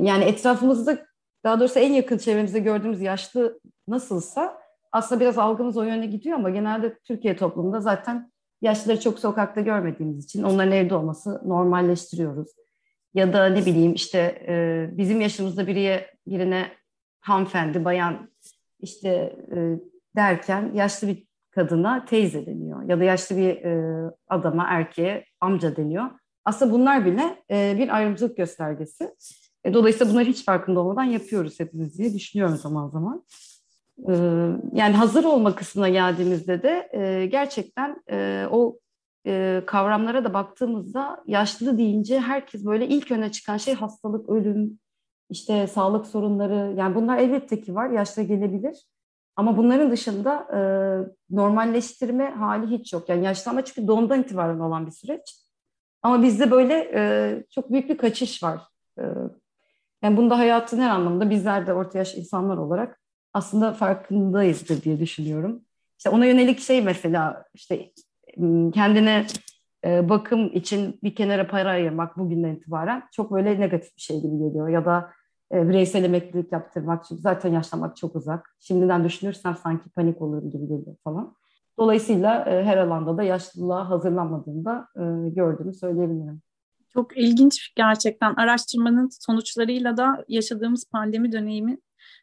Yani 0.01 0.25
etrafımızda 0.25 0.99
daha 1.45 1.61
doğrusu 1.61 1.79
en 1.79 1.93
yakın 1.93 2.19
çevremizde 2.19 2.59
gördüğümüz 2.59 3.01
yaşlı 3.01 3.61
nasılsa 3.89 4.59
aslında 4.97 5.21
biraz 5.21 5.39
algımız 5.39 5.77
o 5.77 5.83
yöne 5.83 6.07
gidiyor 6.07 6.39
ama 6.39 6.51
genelde 6.51 6.99
Türkiye 6.99 7.37
toplumunda 7.37 7.81
zaten 7.81 8.33
yaşlıları 8.63 9.01
çok 9.01 9.19
sokakta 9.19 9.61
görmediğimiz 9.61 10.25
için 10.25 10.43
onların 10.43 10.73
evde 10.73 10.95
olması 10.95 11.41
normalleştiriyoruz. 11.45 12.49
Ya 13.15 13.33
da 13.33 13.47
ne 13.47 13.67
bileyim 13.67 13.95
işte 13.95 14.19
e, 14.49 14.89
bizim 14.93 15.21
yaşımızda 15.21 15.67
biriye 15.67 16.11
birine 16.27 16.67
hanımefendi, 17.21 17.85
bayan 17.85 18.31
işte 18.81 19.09
e, 19.57 19.57
derken 20.17 20.71
yaşlı 20.75 21.09
bir 21.09 21.27
kadına 21.51 22.05
teyze 22.05 22.47
deniyor. 22.47 22.83
Ya 22.89 23.01
da 23.01 23.05
yaşlı 23.05 23.37
bir 23.37 23.49
e, 23.49 24.11
adama, 24.29 24.67
erkeğe 24.69 25.25
amca 25.41 25.77
deniyor. 25.77 26.05
Aslında 26.45 26.73
bunlar 26.73 27.05
bile 27.05 27.43
e, 27.51 27.75
bir 27.79 27.97
ayrımcılık 27.97 28.37
göstergesi. 28.37 29.15
E, 29.65 29.75
dolayısıyla 29.75 30.13
bunları 30.13 30.25
hiç 30.25 30.45
farkında 30.45 30.81
olmadan 30.81 31.05
yapıyoruz 31.05 31.61
hepimiz 31.61 31.99
diye 31.99 32.15
düşünüyorum 32.15 32.57
zaman 32.57 32.89
zaman. 32.89 33.25
Ee, 33.99 34.13
yani 34.73 34.97
hazır 34.97 35.25
olma 35.25 35.55
kısmına 35.55 35.89
geldiğimizde 35.89 36.63
de 36.63 36.89
e, 36.93 37.27
gerçekten 37.27 38.03
e, 38.11 38.47
o 38.51 38.79
e, 39.27 39.63
kavramlara 39.67 40.25
da 40.25 40.35
baktığımızda 40.35 41.23
yaşlı 41.27 41.79
deyince 41.79 42.21
herkes 42.21 42.67
böyle 42.67 42.89
ilk 42.89 43.11
öne 43.11 43.33
çıkan 43.33 43.57
şey 43.57 43.75
hastalık, 43.75 44.29
ölüm, 44.29 44.79
işte 45.31 45.67
sağlık 45.67 46.07
sorunları 46.07 46.75
yani 46.77 46.95
bunlar 46.95 47.19
elbette 47.19 47.61
ki 47.61 47.75
var 47.75 47.91
yaşta 47.91 48.23
gelebilir. 48.23 48.87
Ama 49.37 49.57
bunların 49.57 49.91
dışında 49.91 50.49
normalleştirme 51.31 52.31
hali 52.31 52.67
hiç 52.67 52.93
yok. 52.93 53.09
Yani 53.09 53.25
yaşlanma 53.25 53.65
çünkü 53.65 53.89
doğumdan 53.89 54.21
itibaren 54.21 54.59
olan 54.59 54.87
bir 54.87 54.91
süreç. 54.93 55.37
Ama 56.03 56.23
bizde 56.23 56.51
böyle 56.51 57.45
çok 57.51 57.73
büyük 57.73 57.89
bir 57.89 57.99
kaçış 57.99 58.43
var. 58.43 58.61
yani 60.03 60.17
bunda 60.17 60.39
hayatın 60.39 60.81
her 60.81 60.91
anlamda 60.91 61.31
bizler 61.31 61.67
de 61.67 61.75
orta 61.75 61.99
yaş 61.99 62.15
insanlar 62.15 62.57
olarak 62.57 63.01
aslında 63.37 63.73
farkındayızdır 63.73 64.83
diye 64.83 65.01
düşünüyorum. 65.01 65.61
İşte 65.99 66.11
ona 66.11 66.27
yönelik 66.27 66.61
şey 66.61 66.83
mesela 66.83 67.45
işte 67.55 67.93
kendine 68.75 69.27
e, 69.85 70.09
bakım 70.09 70.47
için 70.53 70.99
bir 71.03 71.15
kenara 71.15 71.47
para 71.47 71.71
ayırmak 71.71 72.19
bugünden 72.19 72.55
itibaren 72.55 73.03
çok 73.13 73.33
böyle 73.33 73.61
negatif 73.61 73.97
bir 73.97 74.03
şey 74.03 74.17
gibi 74.17 74.39
geliyor. 74.39 74.69
Ya 74.69 74.85
da 74.85 75.11
e, 75.53 75.69
bireysel 75.69 76.05
emeklilik 76.05 76.53
yaptırmak 76.53 77.05
çünkü 77.05 77.23
zaten 77.23 77.53
yaşlanmak 77.53 77.97
çok 77.97 78.17
uzak. 78.17 78.57
Şimdiden 78.61 79.05
düşünürsem 79.05 79.57
sanki 79.57 79.91
panik 79.91 80.23
olurum 80.23 80.51
gibi 80.51 80.69
geliyor 80.69 80.97
falan. 81.05 81.37
Dolayısıyla 81.79 82.45
e, 82.45 82.65
her 82.65 82.77
alanda 82.77 83.17
da 83.17 83.23
yaşlılığa 83.23 83.91
hazırlanmadığında 83.91 84.89
e, 84.97 85.29
gördüğümü 85.29 85.75
söyleyebilirim. 85.75 86.43
Çok 86.93 87.17
ilginç 87.17 87.73
gerçekten 87.77 88.35
araştırmanın 88.35 89.09
sonuçlarıyla 89.21 89.97
da 89.97 90.25
yaşadığımız 90.29 90.85
pandemi 90.93 91.33
dönemi 91.33 91.79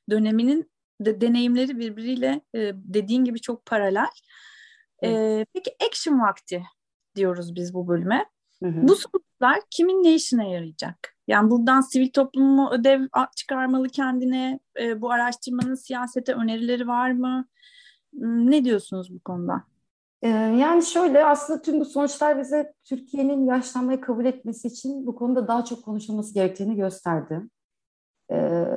döneminin 0.09 0.72
de, 1.01 1.21
deneyimleri 1.21 1.79
birbiriyle 1.79 2.41
e, 2.55 2.71
dediğin 2.75 3.25
gibi 3.25 3.41
çok 3.41 3.65
paralel. 3.65 4.09
E, 5.03 5.45
peki 5.53 5.71
action 5.87 6.21
vakti 6.21 6.63
diyoruz 7.15 7.55
biz 7.55 7.73
bu 7.73 7.87
bölüme. 7.87 8.25
Hı 8.63 8.69
hı. 8.69 8.87
Bu 8.87 8.95
sonuçlar 8.95 9.61
kimin 9.69 10.03
ne 10.03 10.13
işine 10.13 10.51
yarayacak? 10.51 11.15
Yani 11.27 11.51
buradan 11.51 11.81
sivil 11.81 12.11
toplum 12.11 12.45
mu 12.45 12.69
ödev 12.71 13.07
çıkarmalı 13.35 13.89
kendine? 13.89 14.59
E, 14.79 15.01
bu 15.01 15.11
araştırmanın 15.11 15.75
siyasete 15.75 16.33
önerileri 16.33 16.87
var 16.87 17.11
mı? 17.11 17.45
Hmm, 18.13 18.51
ne 18.51 18.65
diyorsunuz 18.65 19.13
bu 19.13 19.19
konuda? 19.19 19.63
E, 20.21 20.29
yani 20.29 20.85
şöyle 20.85 21.25
aslında 21.25 21.61
tüm 21.61 21.79
bu 21.79 21.85
sonuçlar 21.85 22.39
bize 22.39 22.73
Türkiye'nin 22.83 23.45
yaşlanmayı 23.45 24.01
kabul 24.01 24.25
etmesi 24.25 24.67
için 24.67 25.05
bu 25.05 25.15
konuda 25.15 25.47
daha 25.47 25.65
çok 25.65 25.83
konuşulması 25.83 26.33
gerektiğini 26.33 26.75
gösterdi. 26.75 27.41
Ee, 28.31 28.35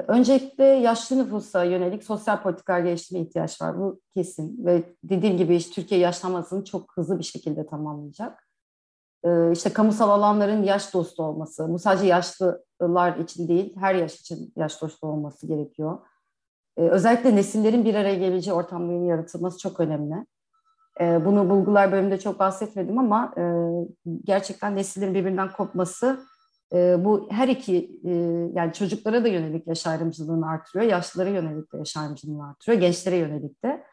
öncelikle 0.09 0.65
yaşlı 0.65 1.19
nüfusa 1.19 1.65
yönelik 1.65 2.05
sosyal 2.05 2.43
politikalar 2.43 2.81
geliştirmeye 2.81 3.25
ihtiyaç 3.25 3.63
var. 3.63 3.79
Bu 3.79 4.01
kesin. 4.15 4.67
Ve 4.67 4.85
dediğim 5.05 5.37
gibi 5.37 5.57
işte 5.57 5.75
Türkiye 5.75 6.01
yaşlanmasını 6.01 6.65
çok 6.65 6.97
hızlı 6.97 7.19
bir 7.19 7.25
şekilde 7.25 7.67
tamamlayacak. 7.67 8.49
Ee, 9.25 9.53
işte 9.53 9.73
kamusal 9.73 10.11
alanların 10.11 10.63
yaş 10.63 10.95
dostu 10.95 11.23
olması. 11.23 11.69
Bu 11.69 11.79
sadece 11.79 12.07
yaşlılar 12.07 13.17
için 13.17 13.49
değil, 13.49 13.77
her 13.77 13.95
yaş 13.95 14.21
için 14.21 14.53
yaş 14.57 14.83
dostu 14.83 15.07
olması 15.07 15.47
gerekiyor. 15.47 15.99
Ee, 16.77 16.83
özellikle 16.83 17.37
nesillerin 17.37 17.85
bir 17.85 17.95
araya 17.95 18.15
geleceği 18.15 18.55
ortamların 18.55 19.07
yaratılması 19.07 19.59
çok 19.59 19.81
önemli. 19.81 20.27
Ee, 21.01 21.25
bunu 21.25 21.51
bulgular 21.51 21.93
bölümünde 21.93 22.19
çok 22.19 22.39
bahsetmedim 22.39 22.99
ama 22.99 23.35
e, 23.39 23.43
gerçekten 24.25 24.77
nesillerin 24.77 25.15
birbirinden 25.15 25.53
kopması 25.53 26.21
bu 26.73 27.29
her 27.31 27.49
iki 27.49 28.01
yani 28.55 28.73
çocuklara 28.73 29.25
da 29.25 29.29
yönelik 29.29 29.67
yaş 29.67 29.87
ayrımcılığını 29.87 30.51
artırıyor, 30.51 30.91
yaşlılara 30.91 31.29
yönelik 31.29 31.73
de 31.73 31.79
yaş 31.79 31.97
ayrımcılığını 31.97 32.49
artırıyor, 32.49 32.81
gençlere 32.81 33.17
yönelik 33.17 33.65
de. 33.65 33.85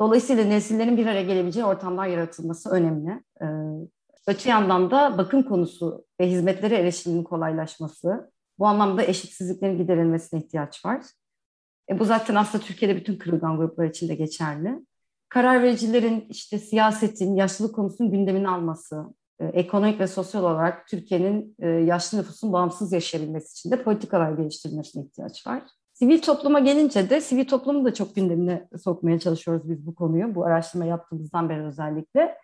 Dolayısıyla 0.00 0.44
nesillerin 0.44 0.96
bir 0.96 1.06
araya 1.06 1.22
gelebileceği 1.22 1.64
ortamlar 1.66 2.06
yaratılması 2.06 2.70
önemli. 2.70 3.22
Öte 4.26 4.50
yandan 4.50 4.90
da 4.90 5.18
bakım 5.18 5.42
konusu 5.42 6.04
ve 6.20 6.30
hizmetlere 6.30 6.76
erişimin 6.76 7.24
kolaylaşması, 7.24 8.30
bu 8.58 8.66
anlamda 8.66 9.02
eşitsizliklerin 9.02 9.78
giderilmesine 9.78 10.40
ihtiyaç 10.40 10.84
var. 10.84 11.02
E, 11.90 11.98
bu 11.98 12.04
zaten 12.04 12.34
aslında 12.34 12.64
Türkiye'de 12.64 12.96
bütün 12.96 13.16
kırılgan 13.16 13.56
gruplar 13.56 13.84
için 13.84 14.08
de 14.08 14.14
geçerli. 14.14 14.86
Karar 15.28 15.62
vericilerin 15.62 16.26
işte 16.28 16.58
siyasetin, 16.58 17.34
yaşlılık 17.34 17.74
konusunun 17.74 18.10
gündemini 18.10 18.48
alması, 18.48 19.04
ekonomik 19.40 20.00
ve 20.00 20.06
sosyal 20.06 20.42
olarak 20.42 20.88
Türkiye'nin 20.88 21.56
e, 21.58 21.68
yaşlı 21.68 22.18
nüfusun 22.18 22.52
bağımsız 22.52 22.92
yaşayabilmesi 22.92 23.52
için 23.52 23.70
de 23.70 23.82
politikalar 23.82 24.32
geliştirilmesine 24.32 25.04
ihtiyaç 25.04 25.46
var. 25.46 25.62
Sivil 25.92 26.22
topluma 26.22 26.60
gelince 26.60 27.10
de 27.10 27.20
sivil 27.20 27.48
toplumu 27.48 27.84
da 27.84 27.94
çok 27.94 28.14
gündemine 28.14 28.68
sokmaya 28.82 29.18
çalışıyoruz 29.18 29.70
biz 29.70 29.86
bu 29.86 29.94
konuyu. 29.94 30.34
Bu 30.34 30.44
araştırma 30.44 30.84
yaptığımızdan 30.84 31.48
beri 31.48 31.62
özellikle. 31.62 32.34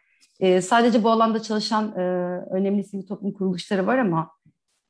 E, 0.41 0.61
sadece 0.61 1.05
bu 1.05 1.11
alanda 1.11 1.43
çalışan 1.43 1.93
e, 1.99 2.01
önemli 2.51 2.85
sivil 2.85 3.07
toplum 3.07 3.33
kuruluşları 3.33 3.87
var 3.87 3.99
ama 3.99 4.31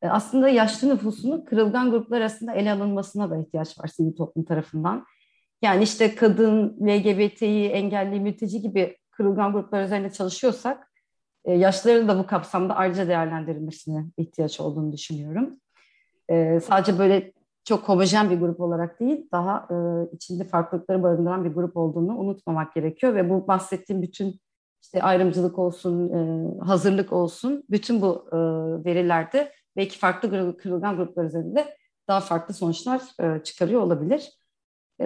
e, 0.02 0.09
aslında 0.09 0.49
yaşlı 0.49 0.88
nüfusunun 0.88 1.45
kırılgan 1.45 1.90
gruplar 1.90 2.21
arasında 2.21 2.52
ele 2.52 2.73
alınmasına 2.73 3.30
da 3.30 3.37
ihtiyaç 3.37 3.80
var 3.80 3.88
sivil 3.88 4.16
toplum 4.16 4.45
tarafından. 4.45 5.04
Yani 5.62 5.83
işte 5.83 6.14
kadın, 6.14 6.76
LGBT'yi, 6.83 7.69
engelli, 7.69 8.21
mülteci 8.21 8.61
gibi 8.61 8.97
kırılgan 9.11 9.52
gruplar 9.52 9.85
üzerinde 9.85 10.11
çalışıyorsak 10.11 10.89
e, 11.44 11.61
da 12.09 12.18
bu 12.18 12.26
kapsamda 12.26 12.76
ayrıca 12.76 13.09
değerlendirilmesine 13.09 14.04
ihtiyaç 14.16 14.61
olduğunu 14.61 14.92
düşünüyorum. 14.92 15.61
E, 16.28 16.61
sadece 16.61 16.99
böyle 16.99 17.32
çok 17.64 17.88
homojen 17.88 18.30
bir 18.30 18.40
grup 18.40 18.61
olarak 18.61 19.00
değil, 19.00 19.28
daha 19.32 19.68
e, 19.70 19.76
içinde 20.14 20.44
farklılıkları 20.44 21.02
barındıran 21.02 21.44
bir 21.44 21.50
grup 21.50 21.76
olduğunu 21.76 22.18
unutmamak 22.18 22.75
gerekiyor 22.75 23.14
ve 23.14 23.30
bu 23.30 23.49
bahsettiğim 23.49 24.02
bütün 24.02 24.40
işte 24.82 25.02
ayrımcılık 25.02 25.59
olsun, 25.59 26.09
e, 26.09 26.59
hazırlık 26.64 27.12
olsun, 27.12 27.64
bütün 27.70 28.02
bu 28.02 28.26
verilerde 28.85 29.52
belki 29.76 29.99
farklı 29.99 30.56
kırılgan 30.56 30.97
gruplar 30.97 31.25
üzerinde 31.25 31.76
daha 32.09 32.20
farklı 32.20 32.54
sonuçlar 32.54 33.02
çıkarıyor 33.44 33.80
olabilir. 33.80 34.30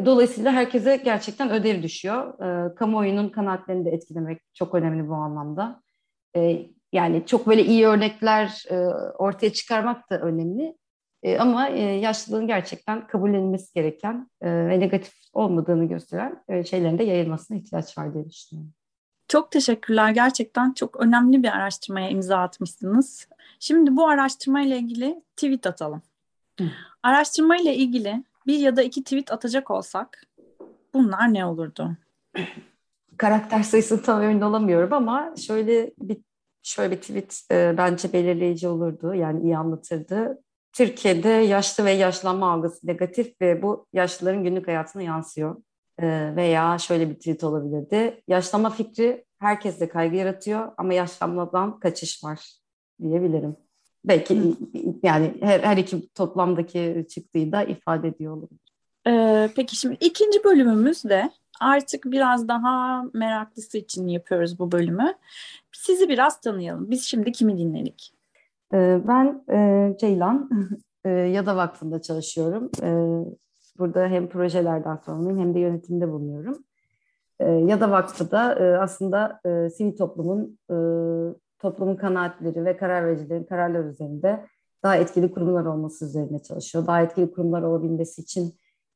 Dolayısıyla 0.05 0.53
herkese 0.53 0.97
gerçekten 0.97 1.51
ödev 1.51 1.83
düşüyor. 1.83 2.39
Kamuoyunun 2.77 3.29
kanaatlerini 3.29 3.85
de 3.85 3.91
etkilemek 3.91 4.41
çok 4.55 4.75
önemli 4.75 5.09
bu 5.09 5.15
anlamda. 5.15 5.84
E, 6.37 6.67
yani 6.93 7.27
çok 7.27 7.47
böyle 7.47 7.65
iyi 7.65 7.87
örnekler 7.87 8.65
e, 8.71 8.77
ortaya 9.19 9.53
çıkarmak 9.53 10.11
da 10.11 10.21
önemli. 10.21 10.77
E, 11.23 11.39
ama 11.39 11.69
e, 11.69 11.81
yaşlılığın 11.81 12.47
gerçekten 12.47 13.07
kabullenilmesi 13.07 13.75
gereken 13.75 14.31
e, 14.41 14.51
ve 14.51 14.81
negatif 14.81 15.15
olmadığını 15.33 15.85
gösteren 15.85 16.45
e, 16.49 16.65
şeylerin 16.65 16.99
de 16.99 17.05
yayılmasına 17.05 17.57
ihtiyaç 17.57 17.99
var 17.99 18.15
diye 18.15 18.31
düşünüyorum. 18.31 18.73
Çok 19.29 19.51
teşekkürler. 19.51 20.11
Gerçekten 20.11 20.73
çok 20.73 21.01
önemli 21.01 21.43
bir 21.43 21.49
araştırmaya 21.49 22.09
imza 22.09 22.39
atmışsınız. 22.39 23.29
Şimdi 23.61 23.97
bu 23.97 24.09
araştırma 24.09 24.63
ile 24.63 24.79
ilgili 24.79 25.23
tweet 25.37 25.67
atalım. 25.67 26.03
Hı. 26.61 26.65
Araştırma 27.03 27.57
ile 27.57 27.77
ilgili 27.77 28.25
bir 28.47 28.59
ya 28.59 28.77
da 28.77 28.83
iki 28.83 29.05
tweet 29.05 29.33
atacak 29.33 29.71
olsak 29.71 30.27
bunlar 30.95 31.35
ne 31.35 31.47
olurdu? 31.47 31.97
Karakter 33.19 33.63
sayısını 33.63 34.03
tam 34.03 34.23
emin 34.23 34.41
olamıyorum 34.41 34.93
ama 34.93 35.35
şöyle 35.37 35.93
bir 35.99 36.19
şöyle 36.63 36.91
bir 36.91 37.01
tweet 37.01 37.41
e, 37.51 37.75
bence 37.79 38.13
belirleyici 38.13 38.69
olurdu. 38.69 39.15
Yani 39.15 39.43
iyi 39.43 39.57
anlatırdı. 39.57 40.43
Türkiye'de 40.73 41.29
yaşlı 41.29 41.85
ve 41.85 41.91
yaşlanma 41.91 42.53
algısı 42.53 42.87
negatif 42.87 43.41
ve 43.41 43.63
bu 43.63 43.87
yaşlıların 43.93 44.45
günlük 44.45 44.69
hayatına 44.69 45.03
yansıyor. 45.03 45.57
E, 45.99 46.37
veya 46.37 46.79
şöyle 46.79 47.11
bir 47.11 47.15
tweet 47.15 47.45
olabilirdi. 47.45 48.23
Yaşlanma 48.29 48.71
fikri 48.71 49.25
herkeste 49.39 49.89
kaygı 49.89 50.17
yaratıyor 50.17 50.73
ama 50.77 50.95
yaşlanmadan 50.95 51.79
kaçış 51.79 52.25
var 52.25 52.59
diyebilirim. 53.03 53.57
Belki 54.05 54.41
Hı. 54.41 54.55
yani 55.03 55.35
her, 55.41 55.61
her 55.61 55.77
iki 55.77 56.09
toplamdaki 56.09 57.07
çıktığı 57.11 57.53
da 57.53 57.63
ifade 57.65 58.09
ediyor 58.09 58.37
olabilir. 58.37 58.61
Ee, 59.07 59.51
peki 59.57 59.77
şimdi 59.77 59.97
ikinci 60.01 60.45
bölümümüz 60.45 61.05
de 61.05 61.31
artık 61.61 62.05
biraz 62.05 62.49
daha 62.49 63.05
meraklısı 63.13 63.79
için 63.79 64.09
yapıyoruz 64.09 64.59
bu 64.59 64.73
bölümü. 64.73 65.15
Sizi 65.73 66.09
biraz 66.09 66.41
tanıyalım. 66.41 66.91
Biz 66.91 67.03
şimdi 67.03 67.33
kimi 67.33 67.59
dinledik? 67.59 68.15
Ee, 68.75 69.01
ben 69.09 69.45
e, 69.51 69.97
Ceylan 70.01 70.51
e, 71.05 71.11
Yada 71.11 71.57
Vakfı'nda 71.57 72.03
çalışıyorum. 72.03 72.71
E, 72.83 72.91
burada 73.79 74.07
hem 74.07 74.29
projelerden 74.29 74.97
sorumluyum 74.97 75.39
hem 75.39 75.55
de 75.55 75.59
yönetimde 75.59 76.13
bulunuyorum. 76.13 76.59
Yada 77.41 77.91
Vakfı 77.91 78.31
da 78.31 78.41
aslında 78.81 79.41
sivil 79.77 79.97
toplumun 79.97 80.59
toplumun 81.59 81.97
kanaatleri 81.97 82.65
ve 82.65 82.77
karar 82.77 83.07
vericilerin 83.07 83.45
kararlar 83.45 83.85
üzerinde 83.85 84.47
daha 84.83 84.97
etkili 84.97 85.33
kurumlar 85.33 85.65
olması 85.65 86.05
üzerine 86.05 86.39
çalışıyor. 86.39 86.87
Daha 86.87 87.03
etkili 87.03 87.33
kurumlar 87.33 87.63
olabilmesi 87.63 88.23
için 88.23 88.55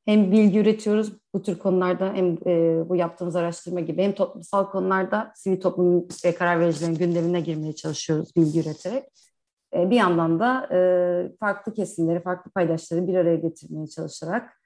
hem 0.09 0.33
bilgi 0.33 0.59
üretiyoruz 0.59 1.13
bu 1.35 1.43
tür 1.43 1.59
konularda 1.59 2.13
hem 2.13 2.39
e, 2.47 2.89
bu 2.89 2.97
yaptığımız 2.97 3.37
araştırma 3.37 3.81
gibi 3.81 4.03
hem 4.03 4.13
toplumsal 4.13 4.71
konularda 4.71 5.33
sivil 5.35 5.61
toplum 5.61 6.09
ve 6.25 6.35
karar 6.35 6.61
vericilerin 6.61 6.95
gündemine 6.95 7.41
girmeye 7.41 7.73
çalışıyoruz 7.73 8.37
bilgi 8.37 8.61
üreterek. 8.61 9.05
E, 9.75 9.91
bir 9.91 9.97
yandan 9.97 10.41
da 10.41 10.69
e, 10.73 10.81
farklı 11.41 11.75
kesimleri, 11.75 12.23
farklı 12.23 12.51
paydaşları 12.51 13.07
bir 13.07 13.15
araya 13.15 13.37
getirmeye 13.37 13.87
çalışarak 13.87 14.61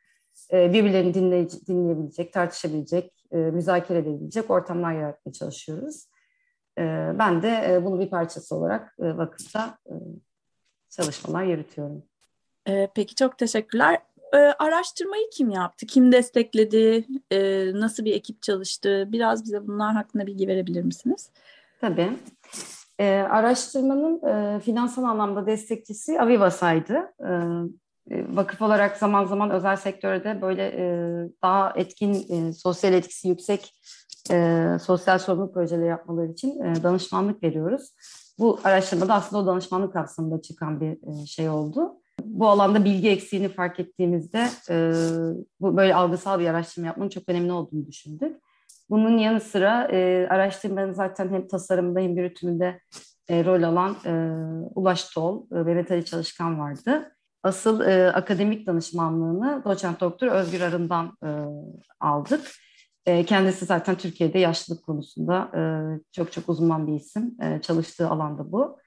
e, 0.53 0.73
birbirlerini 0.73 1.15
dinley 1.15 1.49
dinleyebilecek, 1.51 2.33
tartışabilecek, 2.33 3.13
e, 3.33 3.37
müzakere 3.37 3.99
edebilecek 3.99 4.51
ortamlar 4.51 4.93
yaratmaya 4.93 5.33
çalışıyoruz. 5.33 6.07
E, 6.79 6.83
ben 7.19 7.43
de 7.43 7.65
e, 7.69 7.85
bunu 7.85 8.01
bir 8.01 8.11
parçası 8.11 8.57
olarak 8.57 8.95
e, 8.99 9.17
vakıfta 9.17 9.79
e, 9.87 9.95
çalışmalar 10.91 11.45
yürütüyorum. 11.45 12.03
E, 12.69 12.89
peki 12.95 13.15
çok 13.15 13.39
teşekkürler. 13.39 13.99
E, 14.33 14.37
araştırmayı 14.37 15.31
kim 15.33 15.51
yaptı? 15.51 15.87
Kim 15.87 16.13
destekledi? 16.13 17.07
E, 17.31 17.71
nasıl 17.75 18.05
bir 18.05 18.15
ekip 18.15 18.43
çalıştı? 18.43 19.09
Biraz 19.13 19.45
bize 19.45 19.67
bunlar 19.67 19.95
hakkında 19.95 20.27
bilgi 20.27 20.49
verebilir 20.49 20.83
misiniz? 20.83 21.31
Tabii. 21.81 22.13
E, 22.99 23.11
araştırmanın 23.11 24.27
e, 24.27 24.61
finansal 24.61 25.05
anlamda 25.05 25.47
destekçisi 25.47 26.21
Avivas'aydı. 26.21 27.13
E, 28.11 28.37
vakıf 28.37 28.63
olarak 28.63 28.97
zaman 28.97 29.25
zaman 29.25 29.51
özel 29.51 29.77
sektörde 29.77 30.43
böyle 30.43 30.67
e, 30.67 30.85
daha 31.43 31.73
etkin, 31.77 32.15
e, 32.29 32.53
sosyal 32.53 32.93
etkisi 32.93 33.29
yüksek 33.29 33.75
e, 34.31 34.67
sosyal 34.83 35.19
sorumluluk 35.19 35.55
projeleri 35.55 35.89
yapmaları 35.89 36.27
için 36.27 36.63
e, 36.63 36.83
danışmanlık 36.83 37.43
veriyoruz. 37.43 37.91
Bu 38.39 38.61
araştırmada 38.65 39.15
aslında 39.15 39.43
o 39.43 39.47
danışmanlık 39.47 39.93
kapsamında 39.93 40.43
çıkan 40.43 40.81
bir 40.81 41.23
e, 41.23 41.27
şey 41.27 41.49
oldu. 41.49 42.02
Bu 42.21 42.49
alanda 42.49 42.85
bilgi 42.85 43.11
eksiğini 43.11 43.49
fark 43.49 43.81
ettiğimizde 43.81 44.49
e, 44.71 44.93
bu 45.61 45.77
böyle 45.77 45.95
algısal 45.95 46.41
bir 46.41 46.47
araştırma 46.47 46.87
yapmanın 46.87 47.09
çok 47.09 47.29
önemli 47.29 47.53
olduğunu 47.53 47.87
düşündük. 47.87 48.37
Bunun 48.91 49.19
yanı 49.19 49.41
sıra 49.41 49.89
e, 49.93 50.29
araştırmanın 50.31 50.93
zaten 50.93 51.29
hem 51.29 51.49
tasarımda 51.49 52.01
hem 52.01 52.17
yürütümünde 52.17 52.81
e, 53.29 53.45
rol 53.45 53.63
alan 53.63 53.97
e, 54.07 54.13
Ulaş 54.75 55.05
Tol 55.05 55.47
e, 55.53 55.55
Metali 55.55 56.05
Çalışkan 56.05 56.59
vardı. 56.59 57.13
Asıl 57.43 57.81
e, 57.81 58.13
akademik 58.13 58.67
danışmanlığını 58.67 59.63
doçent 59.65 60.01
doktor 60.01 60.27
Özgür 60.27 60.61
Arın'dan 60.61 61.17
e, 61.25 61.31
aldık. 62.01 62.51
E, 63.07 63.25
kendisi 63.25 63.65
zaten 63.65 63.95
Türkiye'de 63.95 64.39
yaşlılık 64.39 64.85
konusunda 64.85 65.51
e, 65.57 65.63
çok 66.13 66.33
çok 66.33 66.49
uzman 66.49 66.87
bir 66.87 66.93
isim. 66.93 67.37
E, 67.43 67.61
çalıştığı 67.63 68.09
alanda 68.09 68.53
bu. 68.53 68.79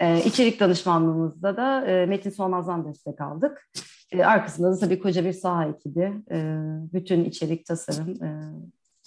E, 0.00 0.24
içerik 0.24 0.60
danışmanlığımızda 0.60 1.56
da 1.56 1.86
e, 1.86 2.06
Metin 2.06 2.30
Solmaz'dan 2.30 2.84
destek 2.84 3.20
aldık. 3.20 3.68
E, 4.12 4.24
arkasında 4.24 4.72
da 4.72 4.78
tabii 4.78 4.98
koca 4.98 5.24
bir 5.24 5.32
saha 5.32 5.66
ekibi, 5.66 6.12
e, 6.30 6.56
bütün 6.92 7.24
içerik 7.24 7.66
tasarım 7.66 8.22
e, 8.24 8.30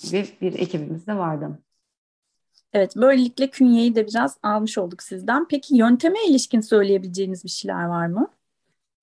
gibi 0.04 0.28
bir 0.42 0.60
ekibimiz 0.60 1.08
de 1.08 1.18
vardı. 1.18 1.60
Evet, 2.74 2.96
böylelikle 2.96 3.50
künyeyi 3.50 3.96
de 3.96 4.08
biraz 4.08 4.38
almış 4.44 4.78
olduk 4.78 5.04
sizden. 5.04 5.48
Peki 5.48 5.76
yönteme 5.76 6.26
ilişkin 6.28 6.62
söyleyebileceğiniz 6.62 7.44
bir 7.44 7.50
şeyler 7.50 7.86
var 7.86 8.08
mı? 8.08 8.28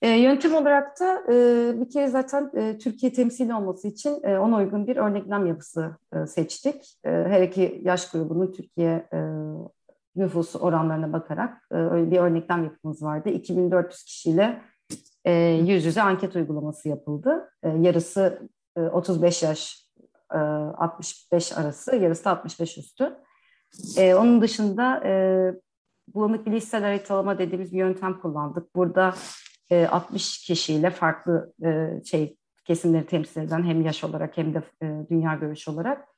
E, 0.03 0.09
yöntem 0.09 0.55
olarak 0.55 1.01
da 1.01 1.23
e, 1.33 1.81
bir 1.81 1.91
kere 1.91 2.09
zaten 2.09 2.51
e, 2.55 2.79
Türkiye 2.79 3.13
temsili 3.13 3.55
olması 3.55 3.89
için 3.89 4.19
e, 4.23 4.39
ona 4.39 4.57
uygun 4.57 4.87
bir 4.87 4.97
örneklem 4.97 5.47
yapısı 5.47 5.97
e, 6.13 6.27
seçtik. 6.27 6.99
E, 7.05 7.11
her 7.11 7.43
iki 7.43 7.81
yaş 7.85 8.11
grubunun 8.11 8.53
Türkiye 8.53 9.09
e, 9.13 9.19
nüfusu 10.19 10.59
oranlarına 10.59 11.13
bakarak 11.13 11.69
e, 11.73 12.11
bir 12.11 12.19
örneklem 12.19 12.65
yapımız 12.65 13.03
vardı. 13.03 13.29
2400 13.29 14.05
kişiyle 14.05 14.63
e, 15.25 15.33
yüz 15.67 15.85
yüze 15.85 16.03
anket 16.03 16.37
uygulaması 16.37 16.89
yapıldı. 16.89 17.51
E, 17.63 17.69
yarısı 17.69 18.49
e, 18.77 18.81
35 18.81 19.43
yaş 19.43 19.89
e, 20.35 20.39
65 20.39 21.53
arası, 21.53 21.97
yarısı 21.97 22.25
da 22.25 22.31
65 22.31 22.79
üstü. 22.79 23.17
Onun 23.99 24.43
dışında 24.43 25.03
bulanık 26.15 26.47
bilişsel 26.47 26.83
haritalama 26.83 27.39
dediğimiz 27.39 27.73
bir 27.73 27.79
yöntem 27.79 28.21
kullandık. 28.21 28.77
Burada 28.77 29.15
e, 29.71 29.87
60 29.87 30.47
kişiyle 30.47 30.91
farklı 30.91 31.53
şey 32.05 32.37
kesimleri 32.65 33.07
temsil 33.07 33.41
eden 33.41 33.63
hem 33.65 33.83
yaş 33.83 34.05
olarak 34.05 34.37
hem 34.37 34.55
de 34.55 34.63
dünya 35.11 35.35
görüş 35.35 35.69
olarak 35.69 36.09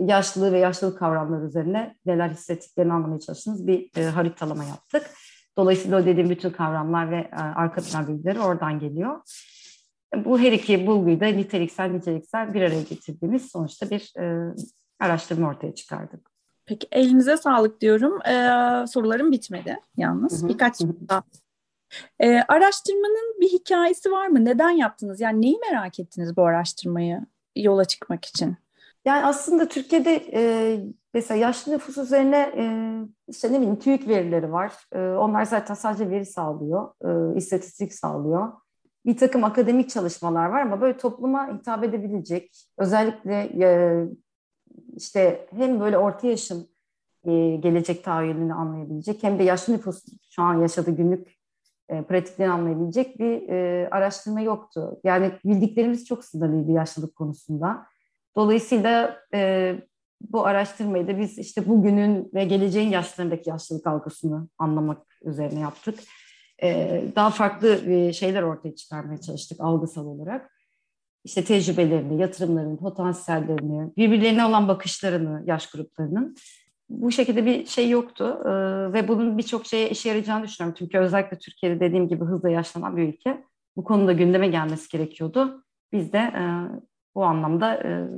yaşlılığı 0.00 0.52
ve 0.52 0.58
yaşlılık 0.58 0.98
kavramları 0.98 1.46
üzerine 1.46 1.96
neler 2.06 2.28
hissettiklerini 2.28 2.92
anlamaya 2.92 3.20
çalıştığımız 3.20 3.66
bir 3.66 3.90
e, 3.96 4.04
haritalama 4.04 4.64
yaptık. 4.64 5.10
Dolayısıyla 5.58 6.02
o 6.02 6.06
dediğim 6.06 6.30
bütün 6.30 6.50
kavramlar 6.50 7.10
ve 7.10 7.16
e, 7.16 7.36
arka 7.36 7.80
plan 7.80 8.08
bilgileri 8.08 8.40
oradan 8.40 8.78
geliyor. 8.78 9.20
Bu 10.24 10.40
her 10.40 10.52
iki 10.52 10.86
bulguyu 10.86 11.20
da 11.20 11.26
niteliksel 11.26 11.90
niceliksel 11.90 12.54
bir 12.54 12.62
araya 12.62 12.82
getirdiğimiz 12.82 13.50
sonuçta 13.50 13.90
bir 13.90 14.12
e, 14.18 14.54
araştırma 15.00 15.48
ortaya 15.48 15.74
çıkardık. 15.74 16.30
Peki 16.66 16.88
elinize 16.92 17.36
sağlık 17.36 17.80
diyorum. 17.80 18.18
Ee, 18.26 18.86
sorularım 18.86 19.32
bitmedi 19.32 19.76
yalnız. 19.96 20.42
Hı 20.42 20.44
hı. 20.44 20.48
Birkaç 20.48 20.80
daha. 20.80 21.22
Ee, 22.20 22.42
araştırmanın 22.48 23.40
bir 23.40 23.48
hikayesi 23.48 24.10
var 24.10 24.26
mı? 24.26 24.44
Neden 24.44 24.70
yaptınız? 24.70 25.20
Yani 25.20 25.42
neyi 25.42 25.58
merak 25.70 26.00
ettiniz 26.00 26.36
bu 26.36 26.42
araştırmayı 26.46 27.20
yola 27.56 27.84
çıkmak 27.84 28.24
için? 28.24 28.56
Yani 29.04 29.26
aslında 29.26 29.68
Türkiye'de 29.68 30.24
e, 30.32 30.42
mesela 31.14 31.40
yaşlı 31.40 31.72
nüfus 31.72 31.98
üzerine 31.98 32.52
e, 32.56 32.64
işte 33.28 33.52
ne 33.52 33.56
bileyim 33.56 33.78
TÜİK 33.78 34.08
verileri 34.08 34.52
var. 34.52 34.72
E, 34.92 34.98
onlar 34.98 35.44
zaten 35.44 35.74
sadece 35.74 36.10
veri 36.10 36.26
sağlıyor, 36.26 36.92
e, 37.04 37.36
istatistik 37.36 37.94
sağlıyor. 37.94 38.52
Bir 39.06 39.16
takım 39.16 39.44
akademik 39.44 39.90
çalışmalar 39.90 40.46
var 40.46 40.60
ama 40.60 40.80
böyle 40.80 40.96
topluma 40.96 41.54
hitap 41.58 41.84
edebilecek, 41.84 42.66
özellikle 42.78 43.34
e, 43.64 44.04
işte 44.96 45.46
hem 45.50 45.80
böyle 45.80 45.98
orta 45.98 46.26
yaşın 46.26 46.68
e, 47.24 47.56
gelecek 47.56 48.04
tahayyülünü 48.04 48.54
anlayabilecek 48.54 49.22
hem 49.22 49.38
de 49.38 49.42
yaşlı 49.42 49.72
nüfus 49.72 50.04
şu 50.30 50.42
an 50.42 50.60
yaşadığı 50.60 50.90
günlük 50.90 51.28
e, 51.88 52.02
pratiklerini 52.02 52.52
anlayabilecek 52.52 53.18
bir 53.18 53.48
e, 53.48 53.88
araştırma 53.90 54.40
yoktu. 54.40 55.00
Yani 55.04 55.32
bildiklerimiz 55.44 56.06
çok 56.06 56.24
sınırlıydı 56.24 56.72
yaşlılık 56.72 57.16
konusunda. 57.16 57.86
Dolayısıyla 58.36 59.20
e, 59.34 59.74
bu 60.20 60.46
araştırmayı 60.46 61.08
da 61.08 61.18
biz 61.18 61.38
işte 61.38 61.68
bugünün 61.68 62.30
ve 62.34 62.44
geleceğin 62.44 62.90
yaşlarındaki 62.90 63.50
yaşlılık 63.50 63.86
algısını 63.86 64.48
anlamak 64.58 65.18
üzerine 65.22 65.60
yaptık. 65.60 65.98
E, 66.62 67.02
daha 67.16 67.30
farklı 67.30 67.90
e, 67.92 68.12
şeyler 68.12 68.42
ortaya 68.42 68.74
çıkarmaya 68.74 69.20
çalıştık 69.20 69.60
algısal 69.60 70.06
olarak. 70.06 70.50
İşte 71.24 71.44
tecrübelerini, 71.44 72.20
yatırımlarını, 72.20 72.78
potansiyellerini, 72.78 73.96
birbirlerine 73.96 74.44
olan 74.44 74.68
bakışlarını 74.68 75.42
yaş 75.46 75.70
gruplarının. 75.70 76.36
Bu 76.90 77.12
şekilde 77.12 77.46
bir 77.46 77.66
şey 77.66 77.90
yoktu 77.90 78.38
ee, 78.44 78.48
ve 78.92 79.08
bunun 79.08 79.38
birçok 79.38 79.66
şeye 79.66 79.90
işe 79.90 80.08
yarayacağını 80.08 80.44
düşünüyorum. 80.44 80.76
Çünkü 80.78 80.98
özellikle 80.98 81.38
Türkiye'de 81.38 81.80
dediğim 81.80 82.08
gibi 82.08 82.24
hızla 82.24 82.50
yaşlanan 82.50 82.96
bir 82.96 83.08
ülke. 83.08 83.44
Bu 83.76 83.84
konuda 83.84 84.12
gündeme 84.12 84.48
gelmesi 84.48 84.88
gerekiyordu. 84.88 85.64
Biz 85.92 86.12
de 86.12 86.18
e, 86.18 86.42
bu 87.14 87.24
anlamda 87.24 87.74
e, 87.74 88.08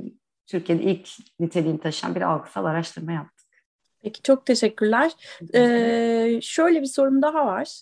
Türkiye'de 0.45 0.83
ilk 0.83 1.09
niteliğini 1.39 1.79
taşıyan 1.79 2.15
bir 2.15 2.21
algısal 2.21 2.65
araştırma 2.65 3.11
yaptık. 3.11 3.47
Peki 4.01 4.21
çok 4.21 4.45
teşekkürler. 4.45 5.11
Ee, 5.55 6.39
şöyle 6.41 6.81
bir 6.81 6.87
sorum 6.87 7.21
daha 7.21 7.45
var. 7.45 7.81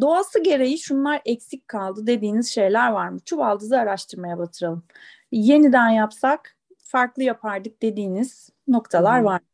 Doğası 0.00 0.42
gereği 0.42 0.78
şunlar 0.78 1.22
eksik 1.24 1.68
kaldı 1.68 2.06
dediğiniz 2.06 2.54
şeyler 2.54 2.90
var 2.90 3.08
mı? 3.08 3.18
Çuvaldızı 3.24 3.78
araştırmaya 3.78 4.38
batıralım. 4.38 4.84
Yeniden 5.32 5.88
yapsak 5.88 6.56
farklı 6.78 7.22
yapardık 7.22 7.82
dediğiniz 7.82 8.50
noktalar 8.68 9.20
var 9.20 9.40
mı? 9.40 9.46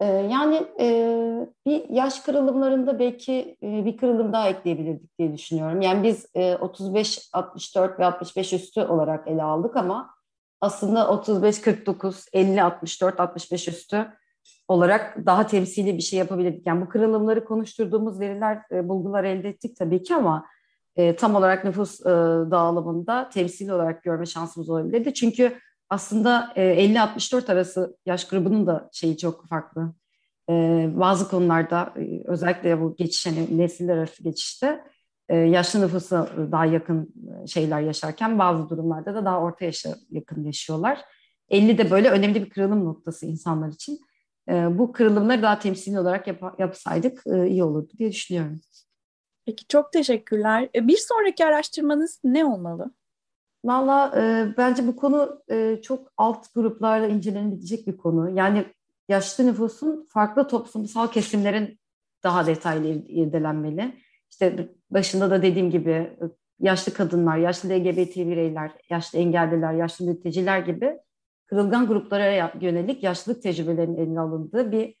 Ee, 0.00 0.06
yani 0.06 0.66
e, 0.80 0.86
bir 1.66 1.88
yaş 1.88 2.20
kırılımlarında 2.20 2.98
belki 2.98 3.56
e, 3.62 3.84
bir 3.84 3.96
kırılım 3.96 4.32
daha 4.32 4.48
ekleyebilirdik 4.48 5.18
diye 5.18 5.32
düşünüyorum. 5.32 5.80
Yani 5.80 6.02
biz 6.02 6.26
e, 6.34 6.56
35, 6.56 7.28
64 7.32 7.98
ve 7.98 8.04
65 8.04 8.52
üstü 8.52 8.80
olarak 8.80 9.28
ele 9.28 9.42
aldık 9.42 9.76
ama 9.76 10.17
aslında 10.60 11.08
35, 11.08 11.60
49, 11.60 12.26
50, 12.32 12.62
64, 12.62 13.20
65 13.20 13.68
üstü 13.68 14.06
olarak 14.68 15.26
daha 15.26 15.46
temsili 15.46 15.96
bir 15.96 16.02
şey 16.02 16.18
yapabilirdik. 16.18 16.66
Yani 16.66 16.80
bu 16.80 16.88
kırılımları 16.88 17.44
konuşturduğumuz 17.44 18.20
veriler, 18.20 18.62
e, 18.72 18.88
bulgular 18.88 19.24
elde 19.24 19.48
ettik 19.48 19.76
tabii 19.76 20.02
ki 20.02 20.14
ama 20.14 20.46
e, 20.96 21.16
tam 21.16 21.34
olarak 21.34 21.64
nüfus 21.64 22.00
e, 22.00 22.04
dağılımında 22.50 23.28
temsili 23.28 23.72
olarak 23.72 24.02
görme 24.02 24.26
şansımız 24.26 24.70
olabilirdi. 24.70 25.14
Çünkü 25.14 25.58
aslında 25.90 26.52
e, 26.56 26.62
50-64 26.62 27.52
arası 27.52 27.96
yaş 28.06 28.28
grubunun 28.28 28.66
da 28.66 28.88
şeyi 28.92 29.16
çok 29.18 29.48
farklı. 29.48 29.92
E, 30.50 30.52
bazı 30.94 31.28
konularda 31.28 31.94
e, 31.96 32.22
özellikle 32.24 32.80
bu 32.80 32.96
geçiş, 32.96 33.26
hani 33.26 33.58
nesiller 33.58 33.96
arası 33.96 34.22
geçişte 34.22 34.80
yaşlı 35.34 35.80
nüfusa 35.80 36.28
daha 36.52 36.66
yakın 36.66 37.14
e, 37.42 37.46
şeyler 37.46 37.80
yaşarken 37.80 38.38
bazı 38.38 38.68
durumlarda 38.68 39.14
da 39.14 39.24
daha 39.24 39.40
orta 39.40 39.64
yaşa 39.64 39.94
yakın 40.10 40.44
yaşıyorlar. 40.44 41.04
50 41.48 41.78
de 41.78 41.90
böyle 41.90 42.10
önemli 42.10 42.44
bir 42.44 42.50
kırılım 42.50 42.84
noktası 42.84 43.26
insanlar 43.26 43.68
için. 43.68 44.00
E, 44.48 44.78
bu 44.78 44.92
kırılımları 44.92 45.42
daha 45.42 45.58
temsili 45.58 46.00
olarak 46.00 46.26
yap, 46.26 46.42
yapsaydık 46.58 47.22
e, 47.26 47.46
iyi 47.48 47.64
olurdu 47.64 47.92
diye 47.98 48.12
düşünüyorum. 48.12 48.60
Peki 49.46 49.66
çok 49.66 49.92
teşekkürler. 49.92 50.68
E, 50.74 50.88
bir 50.88 50.96
sonraki 50.96 51.44
araştırmanız 51.44 52.20
ne 52.24 52.44
olmalı? 52.44 52.90
Valla 53.64 54.12
e, 54.16 54.54
bence 54.56 54.86
bu 54.86 54.96
konu 54.96 55.42
e, 55.50 55.80
çok 55.82 56.12
alt 56.16 56.54
gruplarla 56.54 57.06
incelenebilecek 57.06 57.86
bir 57.86 57.96
konu. 57.96 58.30
Yani 58.30 58.64
yaşlı 59.08 59.46
nüfusun 59.46 60.06
farklı 60.08 60.48
toplumsal 60.48 61.08
kesimlerin 61.08 61.78
daha 62.22 62.46
detaylı 62.46 62.88
irdelenmeli. 62.88 63.94
İşte 64.30 64.68
başında 64.90 65.30
da 65.30 65.42
dediğim 65.42 65.70
gibi 65.70 66.16
yaşlı 66.60 66.94
kadınlar, 66.94 67.36
yaşlı 67.36 67.68
LGBT 67.68 68.16
bireyler, 68.16 68.72
yaşlı 68.90 69.18
engelliler, 69.18 69.72
yaşlı 69.72 70.06
mülteciler 70.06 70.58
gibi 70.58 70.98
kırılgan 71.46 71.86
gruplara 71.86 72.52
yönelik 72.60 73.02
yaşlılık 73.02 73.42
tecrübelerinin 73.42 73.96
eline 73.96 74.20
alındığı 74.20 74.72
bir 74.72 74.94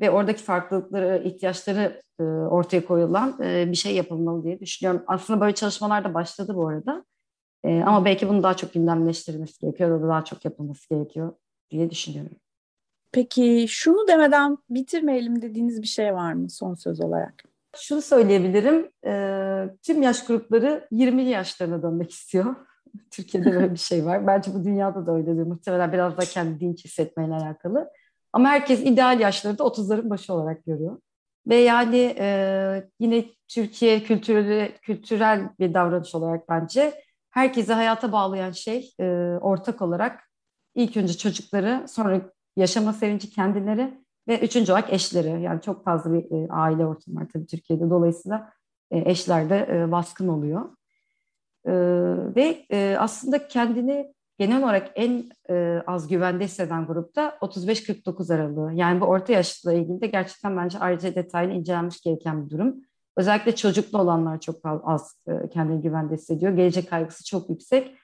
ve 0.00 0.10
oradaki 0.10 0.42
farklılıkları, 0.42 1.22
ihtiyaçları 1.24 2.02
e, 2.20 2.22
ortaya 2.22 2.84
koyulan 2.84 3.42
e, 3.42 3.70
bir 3.70 3.76
şey 3.76 3.94
yapılmalı 3.94 4.44
diye 4.44 4.60
düşünüyorum. 4.60 5.04
Aslında 5.06 5.40
böyle 5.40 5.54
çalışmalar 5.54 6.04
da 6.04 6.14
başladı 6.14 6.52
bu 6.54 6.68
arada. 6.68 7.04
E, 7.64 7.82
ama 7.82 8.04
belki 8.04 8.28
bunu 8.28 8.42
daha 8.42 8.56
çok 8.56 8.72
gündemleştirilmesi 8.72 9.60
gerekiyor 9.60 10.02
da 10.02 10.08
daha 10.08 10.24
çok 10.24 10.44
yapılması 10.44 10.88
gerekiyor 10.88 11.32
diye 11.70 11.90
düşünüyorum. 11.90 12.36
Peki 13.12 13.66
şunu 13.68 14.08
demeden 14.08 14.58
bitirmeyelim 14.70 15.42
dediğiniz 15.42 15.82
bir 15.82 15.86
şey 15.86 16.14
var 16.14 16.32
mı 16.32 16.50
son 16.50 16.74
söz 16.74 17.00
olarak? 17.00 17.44
Şunu 17.80 18.02
söyleyebilirim. 18.02 18.90
E, 19.06 19.12
tüm 19.82 20.02
yaş 20.02 20.24
grupları 20.24 20.88
20 20.90 21.22
yaşlarına 21.22 21.82
dönmek 21.82 22.10
istiyor. 22.10 22.56
Türkiye'de 23.10 23.52
böyle 23.52 23.72
bir 23.72 23.78
şey 23.78 24.04
var. 24.04 24.26
Bence 24.26 24.54
bu 24.54 24.64
dünyada 24.64 25.06
da 25.06 25.12
öyledir. 25.12 25.42
Muhtemelen 25.42 25.92
biraz 25.92 26.16
da 26.16 26.20
kendi 26.20 26.60
dinç 26.60 26.84
hissetmeyle 26.84 27.34
alakalı. 27.34 27.90
Ama 28.32 28.48
herkes 28.48 28.80
ideal 28.80 29.20
yaşları 29.20 29.58
da 29.58 29.62
30'ların 29.62 30.10
başı 30.10 30.34
olarak 30.34 30.64
görüyor. 30.64 30.98
Ve 31.46 31.56
yani 31.56 32.14
e, 32.18 32.88
yine 33.00 33.24
Türkiye 33.48 34.02
kültürel, 34.02 34.72
kültürel 34.82 35.48
bir 35.58 35.74
davranış 35.74 36.14
olarak 36.14 36.48
bence 36.48 37.02
herkesi 37.30 37.72
hayata 37.72 38.12
bağlayan 38.12 38.50
şey 38.50 38.94
e, 39.00 39.04
ortak 39.40 39.82
olarak 39.82 40.20
ilk 40.74 40.96
önce 40.96 41.16
çocukları, 41.16 41.84
sonra 41.88 42.20
yaşama 42.56 42.92
sevinci 42.92 43.30
kendileri 43.30 43.98
ve 44.28 44.38
üçüncü 44.40 44.72
olarak 44.72 44.92
eşleri. 44.92 45.42
Yani 45.42 45.60
çok 45.62 45.84
fazla 45.84 46.12
bir 46.12 46.30
e, 46.30 46.48
aile 46.50 46.86
ortamı 46.86 47.20
var 47.20 47.26
tabii 47.32 47.46
Türkiye'de. 47.46 47.90
Dolayısıyla 47.90 48.52
e, 48.90 49.10
eşler 49.10 49.50
de 49.50 49.68
e, 49.72 49.92
baskın 49.92 50.28
oluyor. 50.28 50.62
E, 51.66 51.72
ve 52.36 52.66
e, 52.70 52.96
aslında 52.98 53.48
kendini 53.48 54.14
genel 54.38 54.62
olarak 54.62 54.90
en 54.94 55.24
e, 55.50 55.82
az 55.86 56.08
güvende 56.08 56.44
hisseden 56.44 56.86
grupta 56.86 57.38
35-49 57.40 58.34
aralığı. 58.34 58.72
Yani 58.72 59.00
bu 59.00 59.04
orta 59.04 59.32
yaşla 59.32 59.72
ilgili 59.72 60.00
de 60.00 60.06
gerçekten 60.06 60.56
bence 60.56 60.78
ayrıca 60.78 61.14
detaylı 61.14 61.52
incelenmiş 61.52 62.00
gereken 62.00 62.46
bir 62.46 62.50
durum. 62.50 62.76
Özellikle 63.16 63.56
çocuklu 63.56 63.98
olanlar 63.98 64.40
çok 64.40 64.56
az 64.64 65.20
e, 65.28 65.48
kendini 65.48 65.82
güvende 65.82 66.14
hissediyor. 66.14 66.52
Gelecek 66.52 66.90
kaygısı 66.90 67.24
çok 67.24 67.50
yüksek 67.50 67.96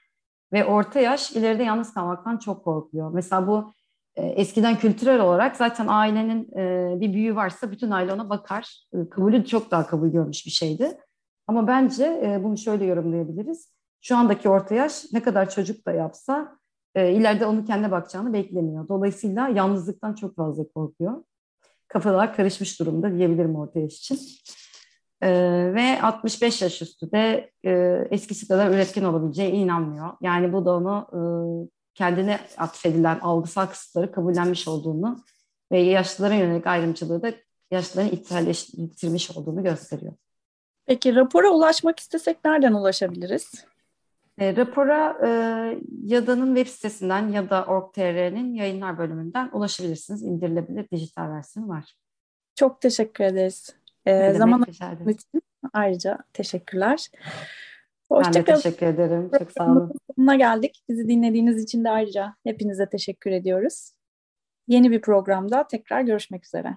ve 0.53 0.65
orta 0.65 1.01
yaş 1.01 1.33
ileride 1.33 1.63
yalnız 1.63 1.95
kalmaktan 1.95 2.39
çok 2.39 2.65
korkuyor. 2.65 3.11
Mesela 3.15 3.47
bu 3.47 3.73
eskiden 4.17 4.79
kültürel 4.79 5.21
olarak 5.21 5.57
zaten 5.57 5.87
ailenin 5.89 6.59
e, 6.59 7.01
bir 7.01 7.13
büyüğü 7.13 7.37
varsa 7.37 7.71
bütün 7.71 7.91
aile 7.91 8.13
ona 8.13 8.31
bakar. 8.31 8.87
E, 8.93 9.09
kabulü 9.09 9.45
çok 9.45 9.71
daha 9.71 9.87
kabul 9.87 10.09
görmüş 10.09 10.47
bir 10.47 10.51
şeydi. 10.51 10.99
Ama 11.47 11.67
bence 11.67 12.05
e, 12.05 12.45
bunu 12.45 12.59
şöyle 12.59 12.85
yorumlayabiliriz. 12.85 13.75
Şu 14.01 14.17
andaki 14.17 14.49
orta 14.49 14.75
yaş 14.75 15.05
ne 15.13 15.23
kadar 15.23 15.51
çocuk 15.51 15.87
da 15.87 15.93
yapsa 15.93 16.59
e, 16.95 17.13
ileride 17.13 17.47
onu 17.47 17.65
kendine 17.65 17.91
bakacağını 17.91 18.33
beklemiyor. 18.33 18.89
Dolayısıyla 18.89 19.49
yalnızlıktan 19.49 20.15
çok 20.15 20.37
fazla 20.37 20.69
korkuyor. 20.69 21.25
Kafalar 21.89 22.37
karışmış 22.37 22.81
durumda 22.81 23.17
diyebilirim 23.17 23.57
orta 23.57 23.81
yaş 23.81 23.93
için. 23.93 24.19
E, 25.23 25.31
ve 25.75 26.03
65 26.03 26.63
yaş 26.63 26.83
üstü 26.83 27.13
de 27.13 27.51
e, 27.65 27.73
eskisi 28.11 28.49
kadar 28.49 28.71
üretken 28.71 29.05
olabileceğine 29.05 29.57
inanmıyor. 29.57 30.13
Yani 30.21 30.53
bu 30.53 30.65
da 30.65 30.75
onu 30.75 31.09
kendine 31.95 32.41
atfedilen 32.59 33.19
algısal 33.19 33.67
kısıtları 33.67 34.13
kabullenmiş 34.13 34.69
olduğunu 34.69 35.25
ve 35.73 35.81
yaşlılara 35.81 36.35
yönelik 36.35 36.67
ayrımcılığı 36.67 37.23
da 37.23 37.33
yaşlıların 37.71 38.11
içselleştirmiş 38.13 39.37
olduğunu 39.37 39.63
gösteriyor. 39.63 40.13
Peki 40.87 41.15
rapora 41.15 41.51
ulaşmak 41.51 42.01
istesek 42.01 42.45
nereden 42.45 42.73
ulaşabiliriz? 42.73 43.65
E, 44.39 44.57
rapora 44.57 45.19
e, 45.27 45.29
YADA'nın 46.05 46.57
web 46.57 46.73
sitesinden 46.73 47.29
ya 47.29 47.51
da 47.51 47.65
Org.tr'nin 47.65 48.55
yayınlar 48.55 48.99
bölümünden 48.99 49.51
ulaşabilirsiniz. 49.53 50.23
İndirilebilir 50.23 50.91
dijital 50.91 51.31
versiyonu 51.31 51.69
var. 51.69 51.97
Çok 52.55 52.81
teşekkür 52.81 53.25
ederiz. 53.25 53.77
E, 54.07 54.35
zaman 54.35 54.65
için 54.69 55.43
ayrıca 55.73 56.19
teşekkürler. 56.33 57.09
Hoşça 58.09 58.35
ben 58.35 58.47
de 58.47 58.55
teşekkür 58.55 58.87
ederim. 58.87 59.31
Çok 59.39 59.53
sağ 59.53 59.65
olun. 59.65 59.93
Sonuna 60.17 60.35
geldik. 60.35 60.83
Bizi 60.89 61.09
dinlediğiniz 61.09 61.63
için 61.63 61.85
de 61.85 61.91
ayrıca 61.91 62.35
hepinize 62.45 62.89
teşekkür 62.89 63.31
ediyoruz. 63.31 63.91
Yeni 64.69 64.91
bir 64.91 65.01
programda 65.01 65.67
tekrar 65.67 66.01
görüşmek 66.01 66.47
üzere. 66.47 66.77